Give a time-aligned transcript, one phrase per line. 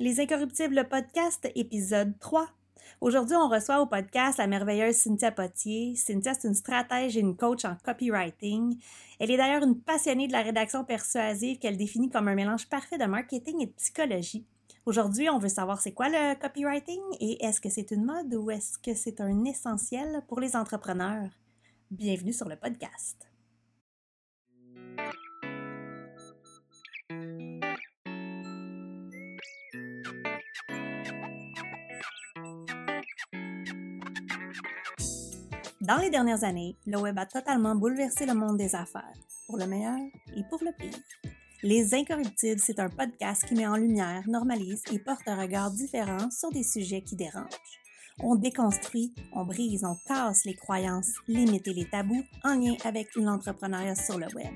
[0.00, 2.48] Les Incorruptibles podcast, épisode 3.
[3.00, 5.94] Aujourd'hui, on reçoit au podcast la merveilleuse Cynthia Potier.
[5.94, 8.76] Cynthia, c'est une stratège et une coach en copywriting.
[9.20, 12.98] Elle est d'ailleurs une passionnée de la rédaction persuasive qu'elle définit comme un mélange parfait
[12.98, 14.44] de marketing et de psychologie.
[14.84, 18.50] Aujourd'hui, on veut savoir c'est quoi le copywriting et est-ce que c'est une mode ou
[18.50, 21.30] est-ce que c'est un essentiel pour les entrepreneurs?
[21.92, 23.28] Bienvenue sur le podcast.
[35.86, 39.12] Dans les dernières années, le web a totalement bouleversé le monde des affaires,
[39.46, 39.98] pour le meilleur
[40.34, 40.98] et pour le pire.
[41.62, 46.30] Les Incorruptibles, c'est un podcast qui met en lumière, normalise et porte un regard différent
[46.30, 47.60] sur des sujets qui dérangent.
[48.20, 53.94] On déconstruit, on brise, on casse les croyances, limite les tabous en lien avec l'entrepreneuriat
[53.94, 54.54] sur le web.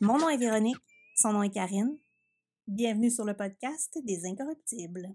[0.00, 0.76] Mon nom est Véronique,
[1.16, 1.98] son nom est Karine.
[2.68, 5.08] Bienvenue sur le podcast des Incorruptibles.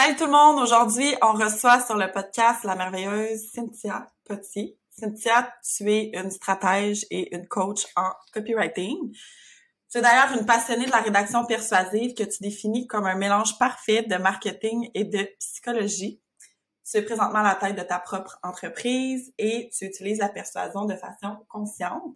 [0.00, 0.60] Salut tout le monde!
[0.60, 4.78] Aujourd'hui, on reçoit sur le podcast la merveilleuse Cynthia Petit.
[4.90, 9.12] Cynthia, tu es une stratège et une coach en copywriting.
[9.90, 13.58] Tu es d'ailleurs une passionnée de la rédaction persuasive que tu définis comme un mélange
[13.58, 16.22] parfait de marketing et de psychologie.
[16.88, 20.84] Tu es présentement à la tête de ta propre entreprise et tu utilises la persuasion
[20.84, 22.14] de façon consciente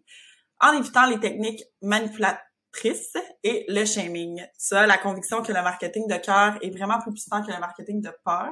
[0.60, 4.44] en évitant les techniques manipulatives triste et le shaming.
[4.58, 7.58] Tu as la conviction que le marketing de cœur est vraiment plus puissant que le
[7.58, 8.50] marketing de peur.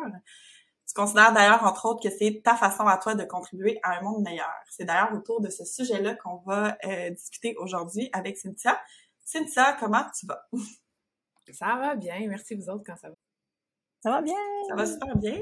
[0.86, 4.02] Tu considères d'ailleurs, entre autres, que c'est ta façon à toi de contribuer à un
[4.02, 4.52] monde meilleur.
[4.68, 8.80] C'est d'ailleurs autour de ce sujet-là qu'on va euh, discuter aujourd'hui avec Cynthia.
[9.24, 10.46] Cynthia, comment tu vas?
[11.52, 12.14] Ça va bien.
[12.28, 13.14] Merci vous autres quand ça va?
[14.02, 14.36] Ça va bien.
[14.68, 15.36] Ça va super bien.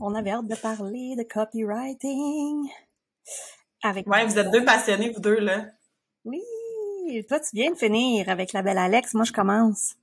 [0.00, 2.68] On avait hâte de parler de copywriting.
[3.84, 5.66] Avec ouais, vous êtes deux passionnés, vous deux, là.
[6.24, 6.42] Oui
[7.28, 9.14] toi, tu viens de finir avec la belle Alex.
[9.14, 9.96] Moi, je commence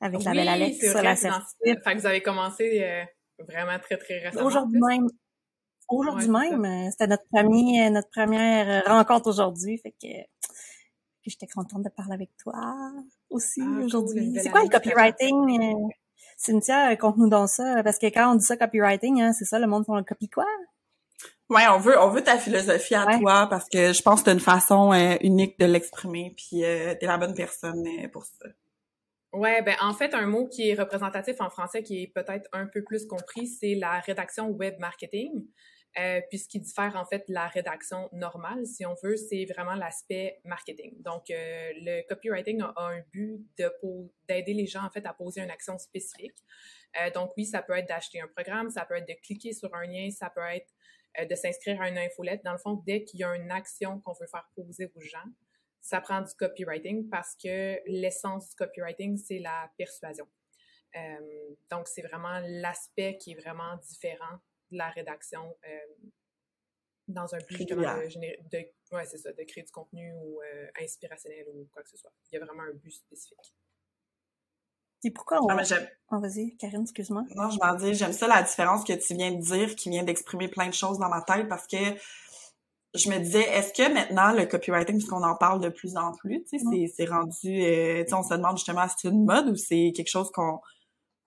[0.00, 1.16] avec la belle Alex sur la.
[1.16, 3.04] Fait que vous avez commencé euh,
[3.46, 4.46] vraiment très, très récemment.
[4.46, 5.08] Aujourd'hui même.
[5.88, 6.64] Aujourd'hui même.
[6.64, 9.78] Euh, c'était notre, premier, notre première rencontre aujourd'hui.
[9.78, 10.08] Fait que,
[11.24, 12.92] j'étais contente de parler avec toi
[13.30, 14.34] aussi ah, aujourd'hui.
[14.42, 15.60] C'est quoi le copywriting?
[15.60, 15.88] Euh,
[16.36, 17.82] Cynthia, conte-nous dans ça.
[17.84, 20.28] Parce que quand on dit ça, copywriting, hein, c'est ça, le monde font le copie
[20.28, 20.46] quoi?
[21.52, 24.32] Ouais, on veut on veut ta philosophie à toi parce que je pense que t'as
[24.32, 28.46] une façon euh, unique de l'exprimer puis euh, t'es la bonne personne euh, pour ça.
[29.34, 32.66] Ouais, ben en fait un mot qui est représentatif en français qui est peut-être un
[32.66, 35.46] peu plus compris, c'est la rédaction web marketing.
[36.00, 39.44] Euh, puis ce qui diffère en fait de la rédaction normale, si on veut, c'est
[39.44, 41.02] vraiment l'aspect marketing.
[41.02, 43.70] Donc le copywriting a, un but de
[44.26, 46.38] d'aider les gens en fait à poser une action spécifique.
[47.14, 49.84] donc oui, ça peut être d'acheter un programme, ça peut être de cliquer sur un
[49.84, 50.72] lien, ça peut être
[51.18, 52.42] de s'inscrire à une infolette.
[52.44, 55.24] Dans le fond, dès qu'il y a une action qu'on veut faire poser aux gens,
[55.80, 60.28] ça prend du copywriting parce que l'essence du copywriting, c'est la persuasion.
[60.96, 64.38] Euh, donc, c'est vraiment l'aspect qui est vraiment différent
[64.70, 66.08] de la rédaction euh,
[67.08, 68.58] dans un but justement de,
[68.92, 70.40] ouais, c'est ça, de créer du contenu ou
[70.80, 72.12] inspirationnel ou quoi que ce soit.
[72.30, 73.54] Il y a vraiment un but spécifique.
[75.04, 75.48] Et pourquoi on...
[75.48, 75.56] Ah,
[76.12, 77.24] oh, vas-y, Karine, excuse-moi.
[77.34, 80.04] Non, je m'en dis, j'aime ça la différence que tu viens de dire, qui vient
[80.04, 81.76] d'exprimer plein de choses dans ma tête, parce que
[82.94, 86.44] je me disais, est-ce que maintenant, le copywriting, puisqu'on en parle de plus en plus,
[86.44, 86.88] tu sais, mm.
[86.94, 89.92] c'est rendu, euh, tu sais, on se demande justement si c'est une mode ou c'est
[89.96, 90.60] quelque chose qu'on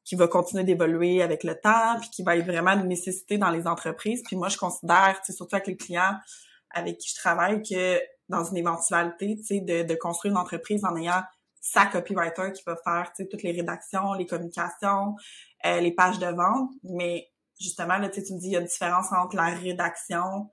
[0.05, 3.49] qui va continuer d'évoluer avec le temps, puis qui va être vraiment une nécessité dans
[3.49, 4.21] les entreprises.
[4.23, 6.15] Puis moi, je considère, tu sais, surtout avec les clients
[6.69, 7.99] avec qui je travaille, que
[8.29, 11.23] dans une éventualité, tu sais, de, de construire une entreprise en ayant
[11.65, 15.15] sa copywriter qui va faire toutes les rédactions, les communications,
[15.65, 16.69] euh, les pages de vente.
[16.83, 20.51] Mais justement, là, tu me dis, il y a une différence entre la rédaction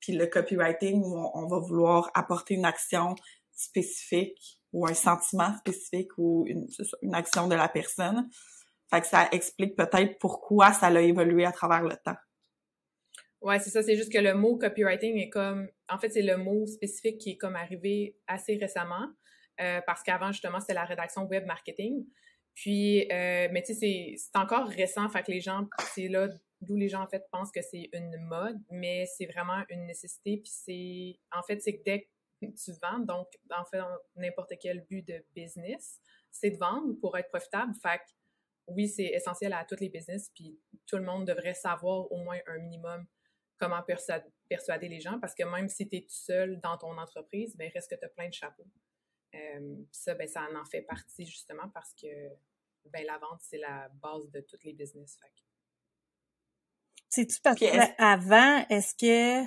[0.00, 3.14] puis le copywriting où on, va vouloir apporter une action
[3.52, 6.66] spécifique ou un sentiment spécifique ou une,
[7.02, 8.28] une action de la personne.
[8.90, 12.16] Fait que ça explique peut-être pourquoi ça a évolué à travers le temps.
[13.40, 13.82] Ouais, c'est ça.
[13.82, 17.30] C'est juste que le mot copywriting est comme, en fait, c'est le mot spécifique qui
[17.30, 19.06] est comme arrivé assez récemment.
[19.60, 22.06] Euh, parce qu'avant, justement, c'était la rédaction web marketing.
[22.54, 26.28] Puis, euh, mais tu sais, c'est encore récent, fait que les gens, c'est là
[26.60, 30.38] d'où les gens, en fait, pensent que c'est une mode, mais c'est vraiment une nécessité.
[30.38, 33.80] Puis c'est, en fait, c'est que dès que tu vends, donc, en fait,
[34.16, 36.00] n'importe quel but de business,
[36.30, 37.72] c'est de vendre pour être profitable.
[37.82, 38.00] Fait
[38.66, 42.38] oui, c'est essentiel à tous les business, puis tout le monde devrait savoir au moins
[42.46, 43.06] un minimum
[43.58, 43.82] comment
[44.48, 47.70] persuader les gens, parce que même si tu es tout seul dans ton entreprise, ben
[47.74, 48.66] reste que tu as plein de chapeaux.
[49.34, 52.06] Euh, ça, ben, ça en fait partie justement parce que
[52.86, 55.16] ben, la vente, c'est la base de tous les business.
[57.08, 59.46] C'est-tu parce que avant, est-ce que.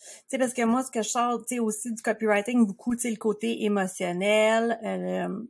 [0.00, 2.94] Tu sais, parce que moi, ce que je sors, tu sais, aussi du copywriting, beaucoup,
[2.94, 4.78] tu sais, le côté émotionnel.
[4.84, 5.44] Euh,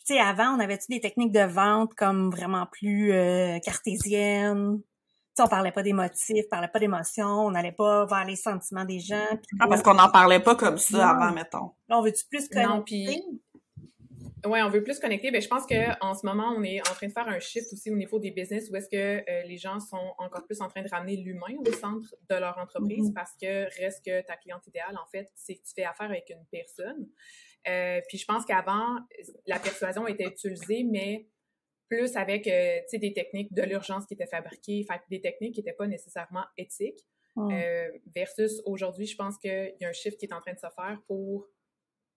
[0.00, 4.82] tu sais, avant, on avait-tu des techniques de vente comme vraiment plus euh, cartésiennes?
[5.36, 8.36] Sais, on parlait pas des motifs, on parlait pas d'émotions, on n'allait pas vers les
[8.36, 9.26] sentiments des gens.
[9.60, 11.72] Ah, parce qu'on n'en parlait pas comme ça avant, mettons.
[11.88, 13.22] Là, on veut-tu plus connecter?
[14.46, 15.30] Oui, on veut plus connecter.
[15.30, 17.90] Ben, je pense qu'en ce moment, on est en train de faire un shift aussi
[17.90, 20.82] au niveau des business où est-ce que euh, les gens sont encore plus en train
[20.82, 23.14] de ramener l'humain au centre de leur entreprise mm-hmm.
[23.14, 26.28] parce que reste que ta cliente idéale, en fait, c'est que tu fais affaire avec
[26.28, 27.08] une personne.
[27.66, 28.98] Euh, puis je pense qu'avant,
[29.46, 31.26] la persuasion était utilisée, mais
[31.88, 35.76] plus avec euh, des techniques de l'urgence qui étaient fabriquées, fait, des techniques qui n'étaient
[35.76, 37.04] pas nécessairement éthiques,
[37.36, 40.58] euh, versus aujourd'hui, je pense qu'il y a un shift qui est en train de
[40.58, 41.48] se faire pour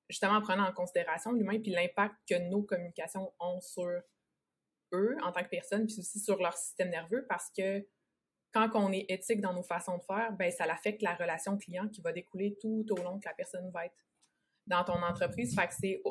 [0.10, 3.90] justement prendre en considération l'humain puis l'impact que nos communications ont sur
[4.94, 7.86] eux en tant que personnes, puis aussi sur leur système nerveux, parce que
[8.54, 11.90] quand on est éthique dans nos façons de faire, ben ça affecte la relation client
[11.90, 13.96] qui va découler tout au long que la personne va être
[14.68, 15.56] dans ton entreprise.
[15.56, 16.02] Fait que c'est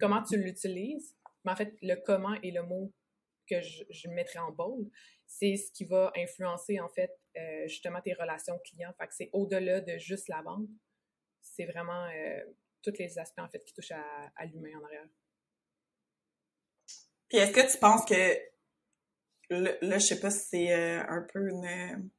[0.00, 2.92] comment tu l'utilises, mais en fait, le comment et le mot
[3.48, 4.88] que je, je mettrai en bold,
[5.26, 8.92] c'est ce qui va influencer, en fait, euh, justement tes relations clients.
[8.98, 10.68] Fait que c'est au-delà de juste la vente.
[11.40, 12.40] C'est vraiment euh,
[12.82, 15.06] tous les aspects, en fait, qui touchent à, l'humain en arrière.
[17.28, 18.38] Puis est-ce que tu penses que,
[19.50, 22.10] là, je sais pas si c'est euh, un peu une,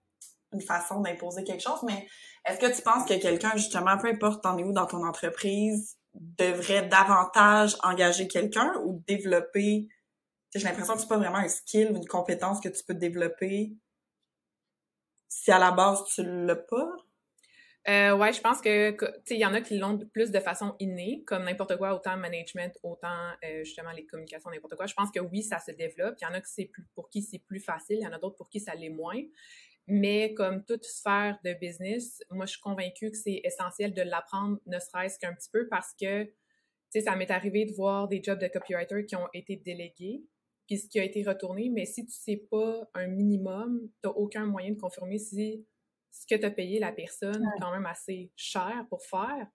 [0.53, 2.07] une façon d'imposer quelque chose, mais
[2.45, 5.97] est-ce que tu penses que quelqu'un, justement, peu importe t'en es où dans ton entreprise,
[6.13, 9.87] devrait davantage engager quelqu'un ou développer
[10.53, 13.73] j'ai l'impression que c'est pas vraiment un skill ou une compétence que tu peux développer
[15.29, 16.89] si à la base tu l'as pas?
[17.87, 20.39] Euh, ouais, je pense que, tu sais, il y en a qui l'ont plus de
[20.39, 24.85] façon innée, comme n'importe quoi, autant management, autant euh, justement les communications, n'importe quoi.
[24.85, 26.15] Je pense que oui, ça se développe.
[26.21, 28.11] Il y en a qui c'est plus, pour qui c'est plus facile, il y en
[28.11, 29.19] a d'autres pour qui ça l'est moins.
[29.87, 34.59] Mais comme toute sphère de business, moi, je suis convaincue que c'est essentiel de l'apprendre,
[34.65, 36.31] ne serait-ce qu'un petit peu, parce que, tu
[36.89, 40.23] sais, ça m'est arrivé de voir des jobs de copywriter qui ont été délégués,
[40.67, 44.13] puis ce qui a été retourné, mais si tu sais pas un minimum, tu n'as
[44.13, 45.65] aucun moyen de confirmer si
[46.11, 49.47] ce que tu as payé la personne est quand même assez cher pour faire.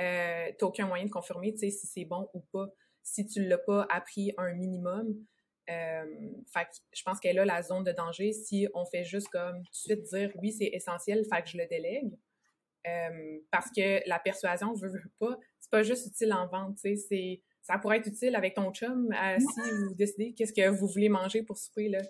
[0.00, 2.68] Euh, tu n'as aucun moyen de confirmer, tu sais, si c'est bon ou pas.
[3.02, 5.14] Si tu l'as pas appris un minimum,
[5.70, 6.04] euh,
[6.52, 9.70] fait je pense qu'elle a la zone de danger si on fait juste comme tout
[9.70, 12.12] de suite dire oui, c'est essentiel, fait que je le délègue.
[12.86, 16.96] Euh, parce que la persuasion veut, veut pas, c'est pas juste utile en vente, tu
[16.96, 20.68] sais, c'est ça pourrait être utile avec ton chum euh, si vous décidez qu'est-ce que
[20.68, 22.00] vous voulez manger pour souper là.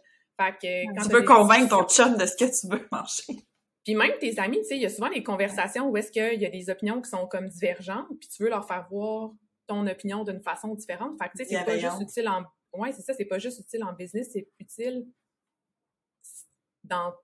[0.41, 3.45] Fait que quand tu peux convaincre ton chum de ce que tu veux manger.
[3.85, 6.41] Puis même tes amis, tu sais, il y a souvent des conversations où est-ce qu'il
[6.41, 9.33] y a des opinions qui sont comme divergentes, puis tu veux leur faire voir
[9.67, 11.19] ton opinion d'une façon différente.
[11.21, 13.61] Fait que tu sais, c'est pas juste utile en ouais, c'est ça, c'est pas juste
[13.61, 15.07] utile en business, c'est utile
[16.85, 17.15] dans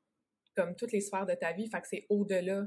[0.54, 1.68] comme toutes les sphères de ta vie.
[1.70, 2.66] Fait que c'est au-delà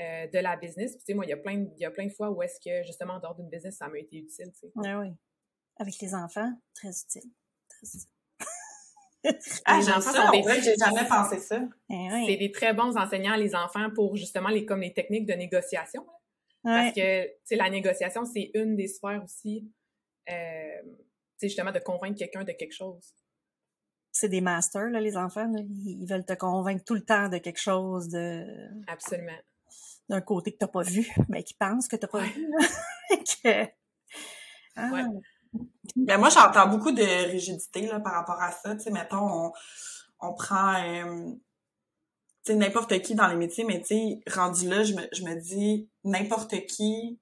[0.00, 0.92] euh, de la business.
[0.92, 2.42] Puis, tu sais, moi, il y a plein, il y a plein de fois où
[2.42, 4.72] est-ce que, justement, en dehors d'une business, ça m'a été utile, tu sais.
[4.74, 5.12] Oui, oui.
[5.78, 7.30] Avec les enfants, très utile.
[7.68, 8.10] Très utile.
[9.64, 10.30] ah, ça,
[10.62, 11.60] j'ai jamais pensé ça.
[11.90, 15.34] Eh c'est des très bons enseignants, les enfants, pour justement les, comme les techniques de
[15.34, 16.06] négociation.
[16.62, 19.70] Parce que, tu sais, la négociation, c'est une des sphères aussi,
[20.30, 20.82] euh,
[21.46, 23.14] justement, de convaincre quelqu'un de quelque chose.
[24.12, 25.50] C'est des masters, là, les enfants.
[25.84, 28.08] Ils veulent te convaincre tout le temps de quelque chose.
[28.08, 28.44] de.
[28.86, 29.38] Absolument.
[30.08, 32.50] D'un côté que tu n'as pas vu, mais qui pense que tu n'as pas vu.
[34.76, 34.90] ah.
[34.92, 35.04] ouais.
[35.96, 38.74] Ben, moi, j'entends beaucoup de rigidité là, par rapport à ça.
[38.74, 39.52] Tu sais, mettons, on,
[40.20, 41.32] on prend euh,
[42.48, 45.88] n'importe qui dans les métiers, mais tu sais, rendu là, je me, je me dis
[46.04, 47.20] n'importe qui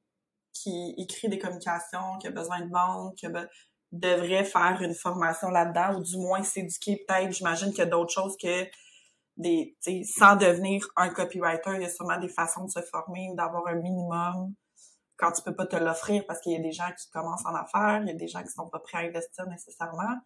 [0.53, 3.49] qui écrit des communications, qui a besoin de vendre, qui a,
[3.99, 7.33] devrait faire une formation là-dedans ou du moins s'éduquer peut-être.
[7.33, 8.67] J'imagine qu'il y a d'autres choses que
[9.37, 13.37] des, sans devenir un copywriter, il y a sûrement des façons de se former ou
[13.37, 14.55] d'avoir un minimum
[15.17, 17.55] quand tu peux pas te l'offrir parce qu'il y a des gens qui commencent en
[17.55, 20.17] affaires, il y a des gens qui sont pas prêts à investir nécessairement.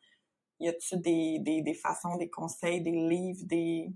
[0.59, 3.93] Y a-tu des, des, des façons, des conseils, des livres, des...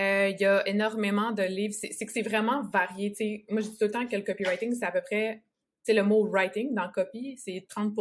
[0.00, 1.74] Euh, il y a énormément de livres.
[1.74, 3.14] C'est que c'est vraiment varié.
[3.14, 5.42] sais Moi, je dis tout le temps que le copywriting, c'est à peu près
[5.92, 7.94] le mot writing dans copy, c'est 30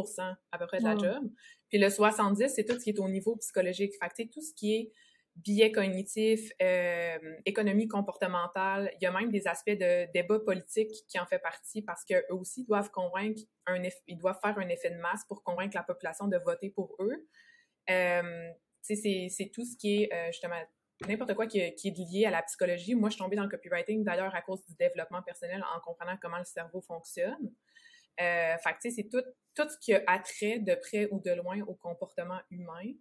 [0.51, 1.29] à peu près de la job.
[1.69, 3.93] Puis le 70, c'est tout ce qui est au niveau psychologique.
[4.01, 4.91] Fait que, tout ce qui est
[5.35, 11.19] biais cognitif, euh, économie comportementale, il y a même des aspects de débat politique qui
[11.19, 14.97] en fait partie parce qu'eux aussi doivent convaincre un ils doivent faire un effet de
[14.97, 17.27] masse pour convaincre la population de voter pour eux.
[17.89, 20.61] Euh, c'est tout ce qui est euh, justement
[21.07, 22.95] n'importe quoi qui, qui, est lié à la psychologie.
[22.95, 26.17] Moi, je suis tombée dans le copywriting d'ailleurs à cause du développement personnel en comprenant
[26.21, 27.51] comment le cerveau fonctionne.
[28.19, 29.23] Euh, fait tu sais, c'est tout,
[29.55, 32.93] tout ce qui a attrait de près ou de loin au comportement humain.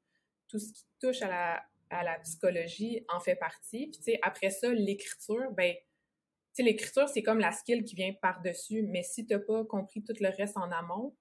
[0.49, 3.89] Tout ce qui touche à la, à la psychologie en fait partie.
[3.89, 5.83] Puis, tu sais, après ça, l'écriture, ben, tu
[6.55, 8.83] sais, l'écriture, c'est comme la skill qui vient par-dessus.
[8.83, 11.15] Mais si t'as pas compris tout le reste en amont,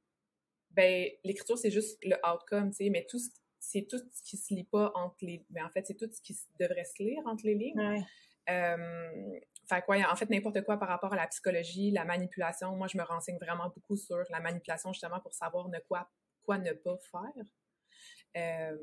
[0.73, 3.19] ben l'écriture c'est juste le outcome, tu sais, mais tout
[3.59, 6.21] c'est tout ce qui se lit pas entre les, ben en fait c'est tout ce
[6.21, 7.79] qui devrait se lire entre les lignes.
[7.79, 8.01] Ouais.
[8.49, 12.75] Euh, fait quoi, en fait, n'importe quoi par rapport à la psychologie, la manipulation.
[12.75, 16.09] Moi, je me renseigne vraiment beaucoup sur la manipulation, justement, pour savoir ne quoi,
[16.43, 17.45] quoi ne pas faire.
[18.37, 18.77] Euh,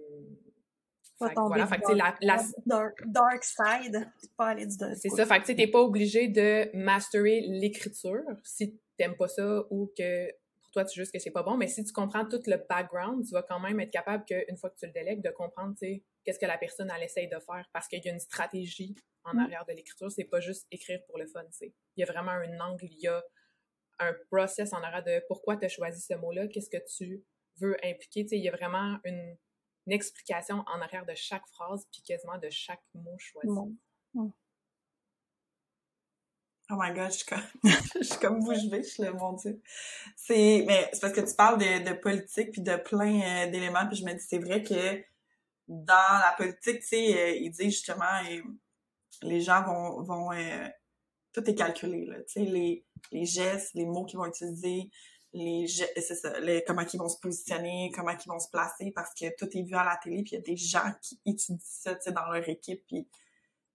[1.19, 5.09] fait que voilà, fait que, la, la, dark, dark side, pas aller du dark c'est
[5.09, 10.31] ça, fait que t'es pas obligé de masterer l'écriture si t'aimes pas ça ou que
[10.79, 11.57] toi, tu juste que c'est pas bon.
[11.57, 14.71] Mais si tu comprends tout le background, tu vas quand même être capable qu'une fois
[14.71, 17.39] que tu le délègues, de comprendre, tu sais, qu'est-ce que la personne, elle essaye de
[17.41, 18.95] faire parce qu'il y a une stratégie
[19.25, 19.39] en Mm.
[19.41, 20.11] arrière de l'écriture.
[20.11, 21.75] C'est pas juste écrire pour le fun, tu sais.
[21.97, 23.23] Il y a vraiment un angle, il y a
[23.99, 27.25] un process en arrière de pourquoi tu as choisi ce mot-là, qu'est-ce que tu
[27.61, 28.23] veux impliquer.
[28.23, 29.37] Tu sais, il y a vraiment une,
[29.87, 33.49] une explication en arrière de chaque phrase puis quasiment de chaque mot choisi.
[36.71, 37.43] Oh my god, je suis comme,
[37.95, 39.61] je suis comme bouche bée, je suis là, mon dieu.
[40.17, 43.87] C'est, mais c'est parce que tu parles de, de politique puis de plein euh, d'éléments
[43.87, 45.03] puis je me dis, c'est vrai que
[45.69, 48.43] dans la politique, tu sais, euh, ils disent justement, euh,
[49.23, 50.69] les gens vont, vont, euh,
[51.33, 54.91] tout est calculé, là, tu sais, les, les gestes, les mots qu'ils vont utiliser,
[55.35, 59.13] les c'est ça, les, comment ils vont se positionner, comment ils vont se placer parce
[59.15, 61.59] que tout est vu à la télé puis il y a des gens qui étudient
[61.63, 63.07] ça, tu sais, dans leur équipe puis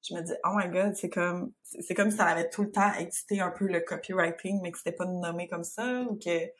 [0.08, 2.72] je me dis oh my god c'est comme c'est comme si ça avait tout le
[2.72, 6.52] temps existé un peu le copywriting mais que c'était pas nommé comme ça ou que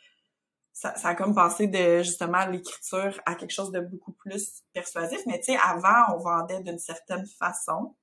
[0.72, 5.20] ça, ça a comme passé de justement l'écriture à quelque chose de beaucoup plus persuasif
[5.28, 7.96] mais tu sais avant on vendait d'une certaine façon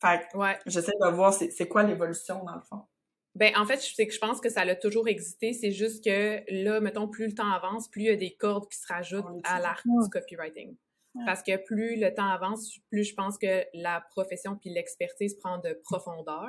[0.00, 0.58] fait que Ouais.
[0.66, 2.82] j'essaie de voir c'est c'est quoi l'évolution dans le fond
[3.34, 5.52] Ben, en fait, c'est que je pense que ça a toujours existé.
[5.54, 8.68] C'est juste que là, mettons, plus le temps avance, plus il y a des cordes
[8.68, 10.76] qui se rajoutent à l'art du copywriting.
[11.14, 11.24] Ouais.
[11.26, 15.58] Parce que plus le temps avance, plus je pense que la profession puis l'expertise prend
[15.58, 16.48] de profondeur.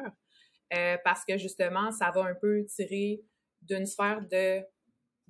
[0.73, 3.21] Euh, parce que justement, ça va un peu tirer
[3.61, 4.61] d'une sphère de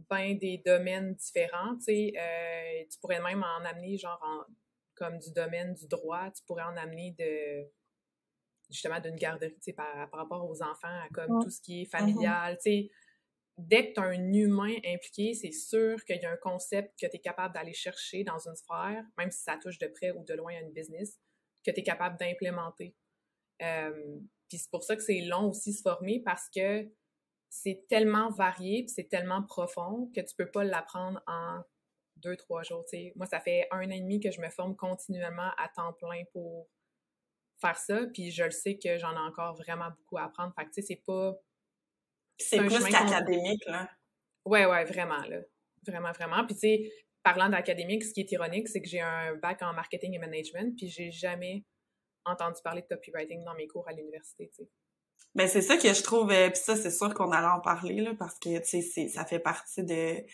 [0.10, 1.74] ben des domaines différents.
[1.90, 4.52] Euh, tu pourrais même en amener genre en-
[4.96, 7.68] comme du domaine du droit, tu pourrais en amener de
[8.70, 11.44] justement d'une garderie, tu sais, par, par rapport aux enfants, à comme Ouais.
[11.44, 12.90] tout ce qui est familial, tu sais.
[13.58, 17.06] Dès que tu as un humain impliqué, c'est sûr qu'il y a un concept que
[17.06, 20.24] tu es capable d'aller chercher dans une sphère, même si ça touche de près ou
[20.24, 21.20] de loin à une business,
[21.64, 22.96] que tu es capable d'implémenter.
[23.62, 24.20] Euh,
[24.50, 26.90] puis c'est pour ça que c'est long aussi se former parce que
[27.50, 31.62] c'est tellement varié, c'est tellement profond que tu peux pas l'apprendre en
[32.18, 32.84] deux, trois jours.
[32.86, 33.14] tu sais.
[33.16, 36.24] Moi, ça fait un an et demi que je me forme continuellement à temps plein
[36.32, 36.68] pour
[37.62, 40.54] faire ça, puis je le sais que j'en ai encore vraiment beaucoup à apprendre.
[40.56, 41.36] Fait que, tu sais, c'est pas...
[42.38, 43.90] c'est plus qu'académique là
[44.46, 45.40] Ouais, ouais, vraiment, là.
[45.88, 46.46] Vraiment, vraiment.
[46.46, 46.92] Puis, tu sais,
[47.24, 50.76] parlant d'académique, ce qui est ironique, c'est que j'ai un bac en marketing et management,
[50.76, 51.64] puis j'ai jamais
[52.26, 54.70] entendu parler de copywriting dans mes cours à l'université, tu sais.
[55.36, 58.02] Ben c'est ça que je trouve euh, puis ça c'est sûr qu'on allait en parler
[58.02, 60.26] là parce que tu sais c'est ça fait partie de tu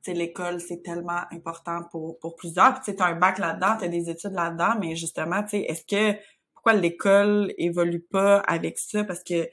[0.00, 3.76] sais l'école c'est tellement important pour pour plusieurs puis tu sais t'as un bac là-dedans
[3.78, 6.18] t'as des études là-dedans mais justement tu sais est-ce que
[6.62, 9.02] pourquoi l'école évolue pas avec ça?
[9.02, 9.48] Parce que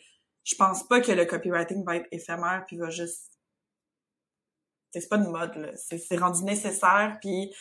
[0.49, 3.39] je pense pas que le copywriting va être éphémère puis va juste
[4.91, 5.71] c'est pas une mode là.
[5.75, 7.53] C'est rendu nécessaire puis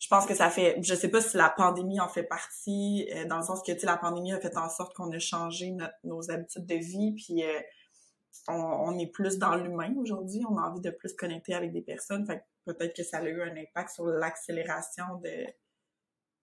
[0.00, 3.24] je pense que ça fait, je sais pas si la pandémie en fait partie, euh,
[3.26, 5.94] dans le sens que, tu la pandémie a fait en sorte qu'on a changé notre-
[6.02, 7.60] nos habitudes de vie, puis euh,
[8.48, 11.80] on, on est plus dans l'humain aujourd'hui, on a envie de plus connecter avec des
[11.80, 15.46] personnes, fait peut-être que ça a eu un impact sur l'accélération de,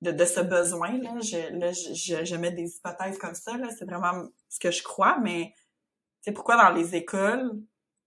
[0.02, 1.14] de, de ce besoin, là.
[1.22, 4.72] Je, là, je, je, je mets des hypothèses comme ça, là, c'est vraiment ce que
[4.72, 5.62] je crois, mais, tu
[6.24, 7.52] sais, pourquoi dans les écoles,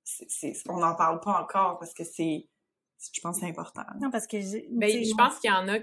[0.03, 2.49] c'est, c'est- on n'en parle pas encore, parce que c'est,
[3.13, 3.83] je pense que c'est important.
[4.01, 5.79] Non, parce que j'ai- Ben, je pense qu'il y en a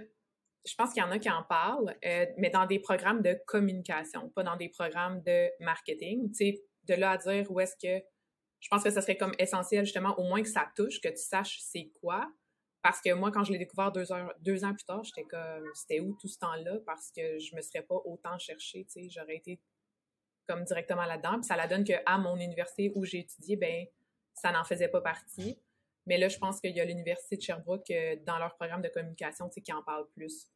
[0.63, 3.35] je pense qu'il y en a qui en parlent, euh, mais dans des programmes de
[3.47, 6.29] communication, pas dans des programmes de marketing.
[6.29, 8.05] Tu sais, de là à dire où est-ce que
[8.59, 11.17] je pense que ça serait comme essentiel justement au moins que ça touche, que tu
[11.17, 12.29] saches c'est quoi.
[12.81, 15.69] Parce que moi, quand je l'ai découvert deux, heures, deux ans plus tard, j'étais comme
[15.75, 16.79] c'était où tout ce temps-là?
[16.85, 19.59] Parce que je me serais pas autant cherché, tu sais, j'aurais été
[20.47, 21.35] comme directement là-dedans.
[21.35, 23.85] Puis ça la donne qu'à mon université où j'ai étudié, ben
[24.33, 25.59] ça n'en faisait pas partie.
[26.07, 28.89] Mais là, je pense qu'il y a l'Université de Sherbrooke, euh, dans leur programme de
[28.89, 30.49] communication, tu sais, qui en parle plus.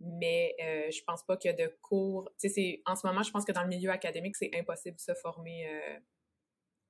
[0.00, 2.30] Mais euh, je pense pas qu'il y a de cours.
[2.40, 5.00] Tu sais, en ce moment, je pense que dans le milieu académique, c'est impossible de
[5.00, 5.98] se former, euh,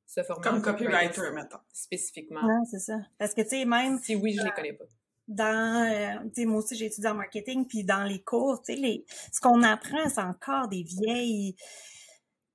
[0.07, 1.59] se former Comme copywriter, mettons.
[1.73, 2.43] spécifiquement.
[2.43, 2.99] non, c'est ça.
[3.19, 4.85] Parce que, tu sais, même Si oui, je les connais pas.
[5.29, 8.75] dans, euh, tu sais, moi aussi, j'ai étudié en marketing, puis dans les cours, tu
[8.75, 11.57] sais, les, ce qu'on apprend, c'est encore des vieilles,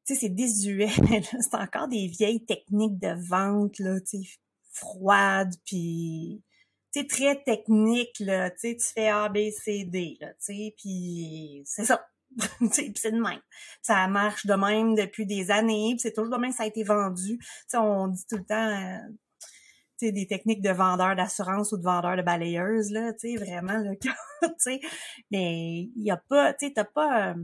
[0.06, 1.22] tu sais, c'est désuet, là.
[1.42, 4.30] c'est encore des vieilles techniques de vente, là, tu sais,
[4.72, 6.42] froides, puis,
[6.94, 10.36] tu sais, très techniques, là, tu sais, tu fais A, B, C, D, là, tu
[10.40, 12.06] sais, puis c'est ça.
[12.72, 13.42] C'est de même.
[13.82, 16.84] Ça marche de même depuis des années, c'est toujours de même que ça a été
[16.84, 17.38] vendu.
[17.38, 19.00] Tu sais, on dit tout le temps, euh,
[20.10, 23.92] des techniques de vendeur d'assurance ou de vendeur de balayeuse, là, tu sais, vraiment, là,
[24.02, 24.10] tu
[24.58, 24.80] sais.
[25.30, 27.30] Mais il y a pas, tu sais, t'as pas...
[27.30, 27.36] Euh,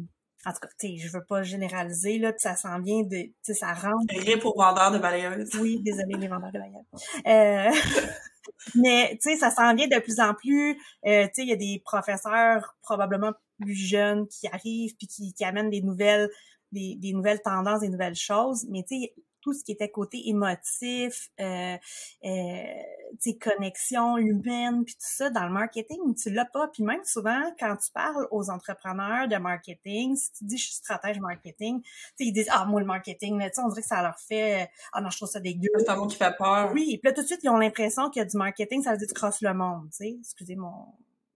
[0.45, 3.17] en tout cas, tu sais, je veux pas généraliser, là, ça s'en vient de...
[3.17, 4.05] Tu sais, ça rentre...
[4.09, 5.49] Rire pour vendeurs de balayeuses.
[5.59, 6.85] Oui, désolé, les vendeurs de balayeuses.
[7.27, 8.09] Euh...
[8.75, 10.71] Mais, tu sais, ça s'en vient de plus en plus.
[11.05, 15.33] Euh, tu sais, il y a des professeurs probablement plus jeunes qui arrivent puis qui,
[15.33, 16.29] qui amènent des nouvelles
[16.71, 18.65] des, des, nouvelles tendances, des nouvelles choses.
[18.69, 21.77] Mais tu sais, tout ce qui était côté émotif, euh,
[22.25, 26.67] euh, connexion humaine, puis tout ça, dans le marketing, tu l'as pas.
[26.67, 30.73] Puis même souvent, quand tu parles aux entrepreneurs de marketing, si tu dis «je suis
[30.73, 31.81] stratège marketing»,
[32.19, 34.69] ils disent «ah, moi, le marketing, mais tu sais, on dirait que ça leur fait
[34.91, 35.69] «ah non, je trouve ça dégueu».
[35.77, 36.71] C'est un mot qui fait peur.
[36.73, 39.07] Oui, puis là, tout de suite, ils ont l'impression que du marketing, ça veut dire
[39.09, 40.87] «tu crosses le monde», tu sais, excusez mon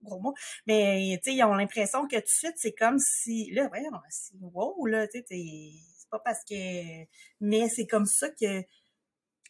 [0.02, 0.34] gros mot.
[0.66, 3.82] Mais, tu sais, ils ont l'impression que tout de suite, c'est comme si, là, ouais,
[4.10, 7.04] c'est wow, là, tu sais, pas parce que...
[7.40, 8.62] Mais c'est comme ça que...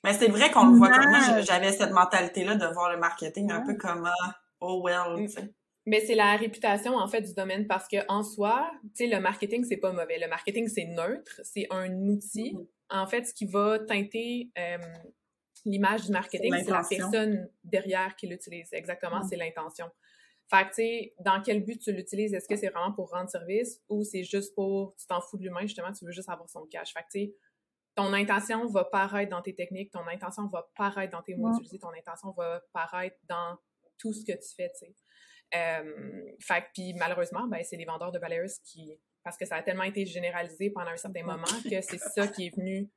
[0.05, 3.53] Mais c'est vrai qu'on le voit comme moi, j'avais cette mentalité-là de voir le marketing
[3.53, 5.55] un peu comme ah, oh well, tu sais.
[5.87, 9.21] Mais c'est la réputation en fait du domaine parce que en soi, tu sais, le
[9.21, 10.19] marketing c'est pas mauvais.
[10.19, 12.53] Le marketing c'est neutre, c'est un outil.
[12.55, 12.67] Mm-hmm.
[12.91, 14.79] En fait, ce qui va teinter euh,
[15.65, 18.69] l'image du marketing, c'est la personne derrière qui l'utilise.
[18.73, 19.29] Exactement, mm.
[19.29, 19.87] c'est l'intention.
[20.51, 22.35] Fait que, tu sais, dans quel but tu l'utilises?
[22.35, 25.45] Est-ce que c'est vraiment pour rendre service ou c'est juste pour, tu t'en fous de
[25.45, 26.93] l'humain, justement, tu veux juste avoir son cash?
[26.93, 27.35] Fait que, tu sais,
[27.95, 31.79] ton intention va paraître dans tes techniques, ton intention va paraître dans tes mots utilisés,
[31.79, 33.59] ton intention va paraître dans
[33.99, 34.95] tout ce que tu fais, tu sais.
[35.55, 39.63] Euh, fait puis malheureusement, ben, c'est les vendeurs de balayeuses qui, parce que ça a
[39.63, 42.91] tellement été généralisé pendant un certain moment que c'est ça qui est venu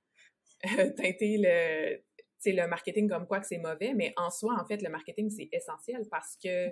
[0.66, 2.02] euh, teinter le,
[2.38, 5.30] c'est le marketing comme quoi que c'est mauvais, mais en soi, en fait, le marketing,
[5.30, 6.72] c'est essentiel parce que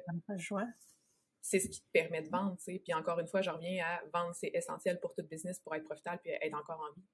[1.41, 2.81] c'est ce qui te permet de vendre, tu sais.
[2.83, 5.83] Puis encore une fois, je reviens à vendre, c'est essentiel pour tout business pour être
[5.83, 7.05] profitable puis être encore en vie.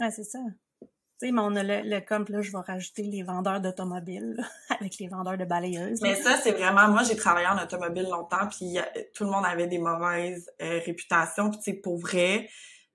[0.00, 0.38] Ah, c'est ça.
[0.80, 0.86] Tu
[1.26, 4.36] sais, mais on a le, le comp, là, je vais rajouter les vendeurs d'automobiles
[4.80, 6.00] avec les vendeurs de balayeuses.
[6.00, 6.88] Mais ça, c'est vraiment...
[6.88, 8.78] Moi, j'ai travaillé en automobile longtemps, puis
[9.14, 11.50] tout le monde avait des mauvaises euh, réputations.
[11.50, 12.48] Puis, tu sais, pour vrai,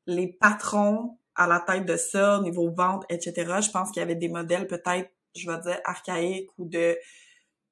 [0.08, 3.34] les patrons à la tête de ça, au niveau vente, etc.
[3.62, 6.98] Je pense qu'il y avait des modèles peut-être, je vais dire, archaïques ou de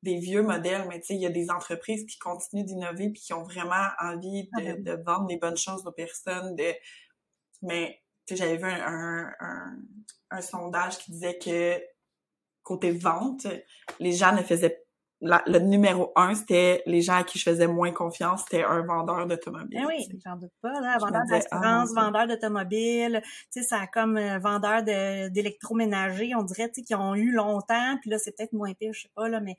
[0.04, 3.22] des vieux modèles, mais tu sais, il y a des entreprises qui continuent d'innover puis
[3.22, 6.56] qui ont vraiment envie de, ah, ben de, vendre des bonnes choses aux personnes.
[6.56, 6.74] De...
[7.62, 9.76] Mais tu sais, j'avais vu un, un,
[10.32, 11.80] un, sondage qui disait que
[12.64, 13.46] côté vente,
[14.00, 14.84] les gens ne faisaient
[15.22, 19.28] le numéro un, c'était les gens à qui je faisais moins confiance, c'était un vendeur
[19.28, 19.80] d'automobile.
[19.82, 20.98] Eh oui, j'en doute pas, là.
[21.00, 26.70] Vendeur ah, d'assurance, vendeur d'automobile, tu sais, ça a comme euh, vendeur d'électroménager, on dirait,
[26.70, 29.30] tu sais, qui ont eu longtemps, puis là, c'est peut-être moins pire, je sais pas,
[29.30, 29.56] là, mais,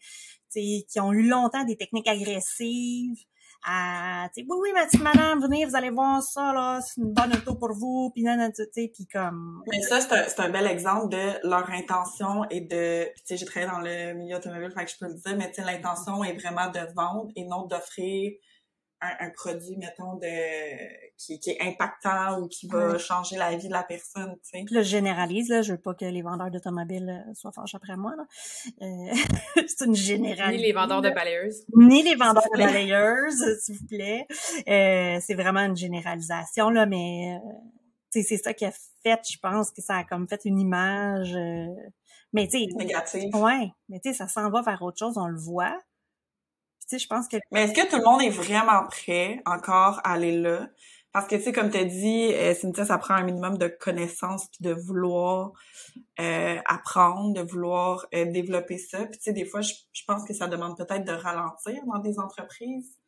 [0.53, 3.25] tu sais, qui ont eu longtemps des techniques agressives,
[3.65, 7.33] à, tu sais, oui, oui, madame, venez, vous allez voir ça, là, c'est une bonne
[7.33, 9.63] auto pour vous, puis non, tu sais, puis comme...
[9.71, 13.37] Mais ça, c'est un, c'est un bel exemple de leur intention et de, tu sais,
[13.37, 15.65] j'ai travaillé dans le milieu automobile, fait que je peux le dire, mais tu sais,
[15.65, 18.33] l'intention est vraiment de vendre et non d'offrir
[19.03, 20.29] un, produit, mettons, de
[21.17, 24.65] qui, qui, est impactant ou qui va changer la vie de la personne, tu sais.
[24.65, 27.77] Puis là, je généralise, là, je veux pas que les vendeurs d'automobiles euh, soient fâchés
[27.77, 28.25] après moi, là.
[28.83, 29.15] Euh,
[29.67, 30.59] c'est une généralité.
[30.59, 31.65] Ni les vendeurs de balayeuses.
[31.77, 34.27] Ni les vendeurs de balayeuses, s'il vous plaît.
[34.69, 37.49] Euh, c'est vraiment une généralisation, là, mais euh,
[38.11, 41.35] c'est ça qui a fait, je pense, que ça a comme fait une image...
[42.33, 42.67] mais tu sais...
[42.77, 43.35] Négative.
[43.35, 45.79] Ouais, mais tu sais, ça s'en va vers autre chose, on le voit
[46.99, 47.37] je pense que...
[47.51, 50.69] Mais est-ce que tout le monde est vraiment prêt encore à aller là?
[51.13, 53.69] Parce que, tu sais, comme tu as dit, euh, Cynthia, ça prend un minimum de
[53.69, 55.53] connaissances puis de vouloir
[56.19, 59.05] euh, apprendre, de vouloir euh, développer ça.
[59.05, 59.75] Puis, tu sais, des fois, je,
[60.07, 62.99] pense que ça demande peut-être de ralentir dans des entreprises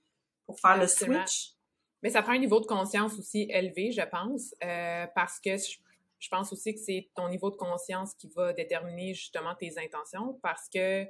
[0.44, 1.54] pour faire le switch.
[2.02, 5.78] Mais ça prend un niveau de conscience aussi élevé, je pense, euh, parce que je,
[6.18, 10.38] je pense aussi que c'est ton niveau de conscience qui va déterminer justement tes intentions,
[10.42, 11.06] parce que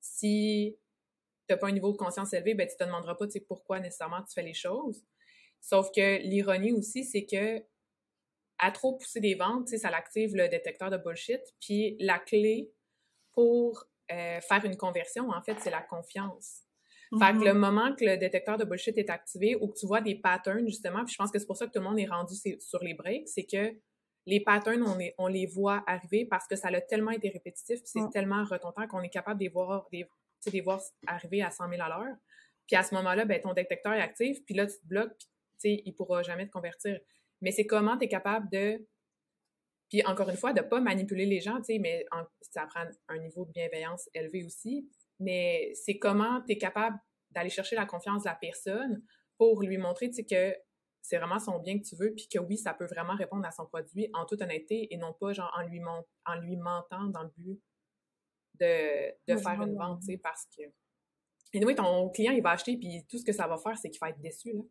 [0.00, 0.76] si
[1.48, 4.22] tu n'as pas un niveau de conscience élevé, ben, tu te demanderas pas pourquoi nécessairement
[4.22, 5.02] tu fais les choses.
[5.60, 7.62] Sauf que l'ironie aussi, c'est que
[8.58, 11.40] à trop pousser des ventes, ça l'active le détecteur de bullshit.
[11.60, 12.72] Puis la clé
[13.32, 16.62] pour euh, faire une conversion, en fait, c'est la confiance.
[17.18, 17.58] Fait que le mm-hmm.
[17.58, 21.04] moment que le détecteur de bullshit est activé ou que tu vois des patterns, justement,
[21.04, 22.94] puis je pense que c'est pour ça que tout le monde est rendu sur les
[22.94, 23.76] breaks, c'est que
[24.24, 27.90] les patterns, on, on les voit arriver parce que ça a tellement été répétitif, puis
[27.92, 28.10] c'est mm.
[28.10, 30.08] tellement retentant qu'on est capable de voir, des, de les
[30.62, 32.16] voir arriver à 100 000 à l'heure.
[32.66, 35.16] Puis à ce moment-là, ben, ton détecteur est actif, puis là, tu te bloques,
[35.58, 36.98] puis il ne pourra jamais te convertir.
[37.40, 38.86] Mais c'est comment tu es capable de.
[39.90, 42.06] Puis encore une fois, de ne pas manipuler les gens, mais
[42.40, 44.88] ça prend un niveau de bienveillance élevé aussi.
[45.20, 46.96] Mais c'est comment tu es capable
[47.30, 49.02] d'aller chercher la confiance de la personne
[49.36, 50.56] pour lui montrer que
[51.02, 53.50] c'est vraiment son bien que tu veux, puis que oui, ça peut vraiment répondre à
[53.50, 55.80] son produit en toute honnêteté et non pas genre en lui,
[56.24, 57.60] en lui mentant dans le but
[58.62, 60.62] de, de faire une vente, tu sais, parce que...
[61.54, 63.90] Et oui, ton client, il va acheter, puis tout ce que ça va faire, c'est
[63.90, 64.62] qu'il va être déçu, là.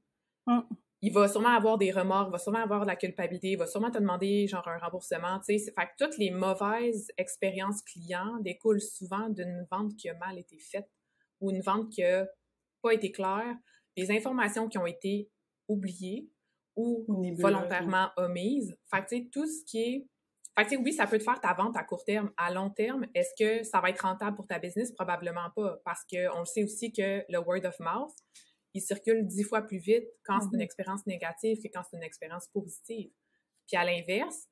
[0.48, 0.68] Hum.
[1.04, 3.66] Il va sûrement avoir des remords, il va sûrement avoir de la culpabilité, il va
[3.66, 5.72] sûrement te demander, genre, un remboursement, tu sais.
[5.72, 10.60] Fait que toutes les mauvaises expériences clients découlent souvent d'une vente qui a mal été
[10.60, 10.90] faite
[11.40, 12.28] ou une vente qui a
[12.84, 13.56] pas été claire,
[13.98, 15.30] des informations qui ont été
[15.68, 16.30] oubliées
[16.76, 17.06] ou
[17.40, 18.76] volontairement omises.
[18.92, 20.08] Fait que, tu sais, tout ce qui est
[20.58, 22.32] fait que, oui, ça peut te faire ta vente à court terme.
[22.38, 24.92] À long terme, est-ce que ça va être rentable pour ta business?
[24.92, 28.12] Probablement pas, parce qu'on le sait aussi que le word of mouth,
[28.74, 30.64] il circule dix fois plus vite quand c'est une mm-hmm.
[30.64, 33.12] expérience négative que quand c'est une expérience positive.
[33.68, 34.48] Puis à l'inverse,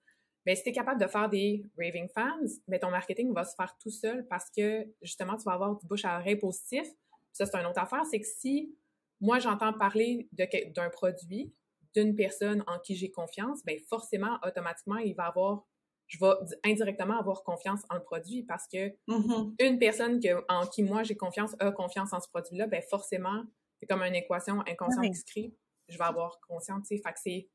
[0.45, 3.55] ben, si tu es capable de faire des raving fans, ben, ton marketing va se
[3.55, 6.88] faire tout seul parce que justement, tu vas avoir du bouche à oreille positif.
[7.33, 8.75] ça, c'est une autre affaire, c'est que si
[9.21, 11.53] moi, j'entends parler d'un produit,
[11.93, 15.67] d'une personne en qui j'ai confiance, ben forcément, automatiquement, il va avoir
[16.10, 16.32] je vais
[16.65, 19.54] indirectement avoir confiance en le produit parce que mm-hmm.
[19.60, 23.43] une personne que, en qui moi j'ai confiance a confiance en ce produit-là, ben forcément,
[23.80, 25.56] c'est comme une équation inconsciente qui
[25.88, 27.02] je vais avoir conscience, tu sais.
[27.02, 27.50] Fait que c'est,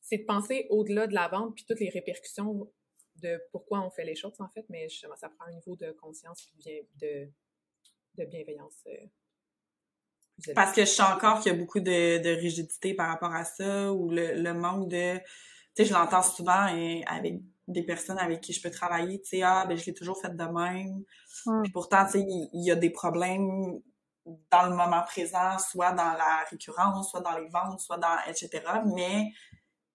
[0.00, 2.72] c'est de penser au-delà de la vente puis toutes les répercussions
[3.16, 5.92] de pourquoi on fait les choses, en fait, mais justement, ça prend un niveau de
[5.92, 7.28] conscience puis de,
[8.18, 8.82] de bienveillance.
[8.86, 13.32] Euh, parce que je sens encore qu'il y a beaucoup de, de rigidité par rapport
[13.32, 15.18] à ça ou le, le manque de...
[15.18, 15.22] Tu
[15.76, 19.42] sais, je l'entends souvent et avec des personnes avec qui je peux travailler, tu sais,
[19.42, 21.04] ah, ben, je l'ai toujours fait de même.
[21.72, 23.80] pourtant, tu sais, il y, a des problèmes
[24.50, 28.62] dans le moment présent, soit dans la récurrence, soit dans les ventes, soit dans, etc.
[28.94, 29.30] Mais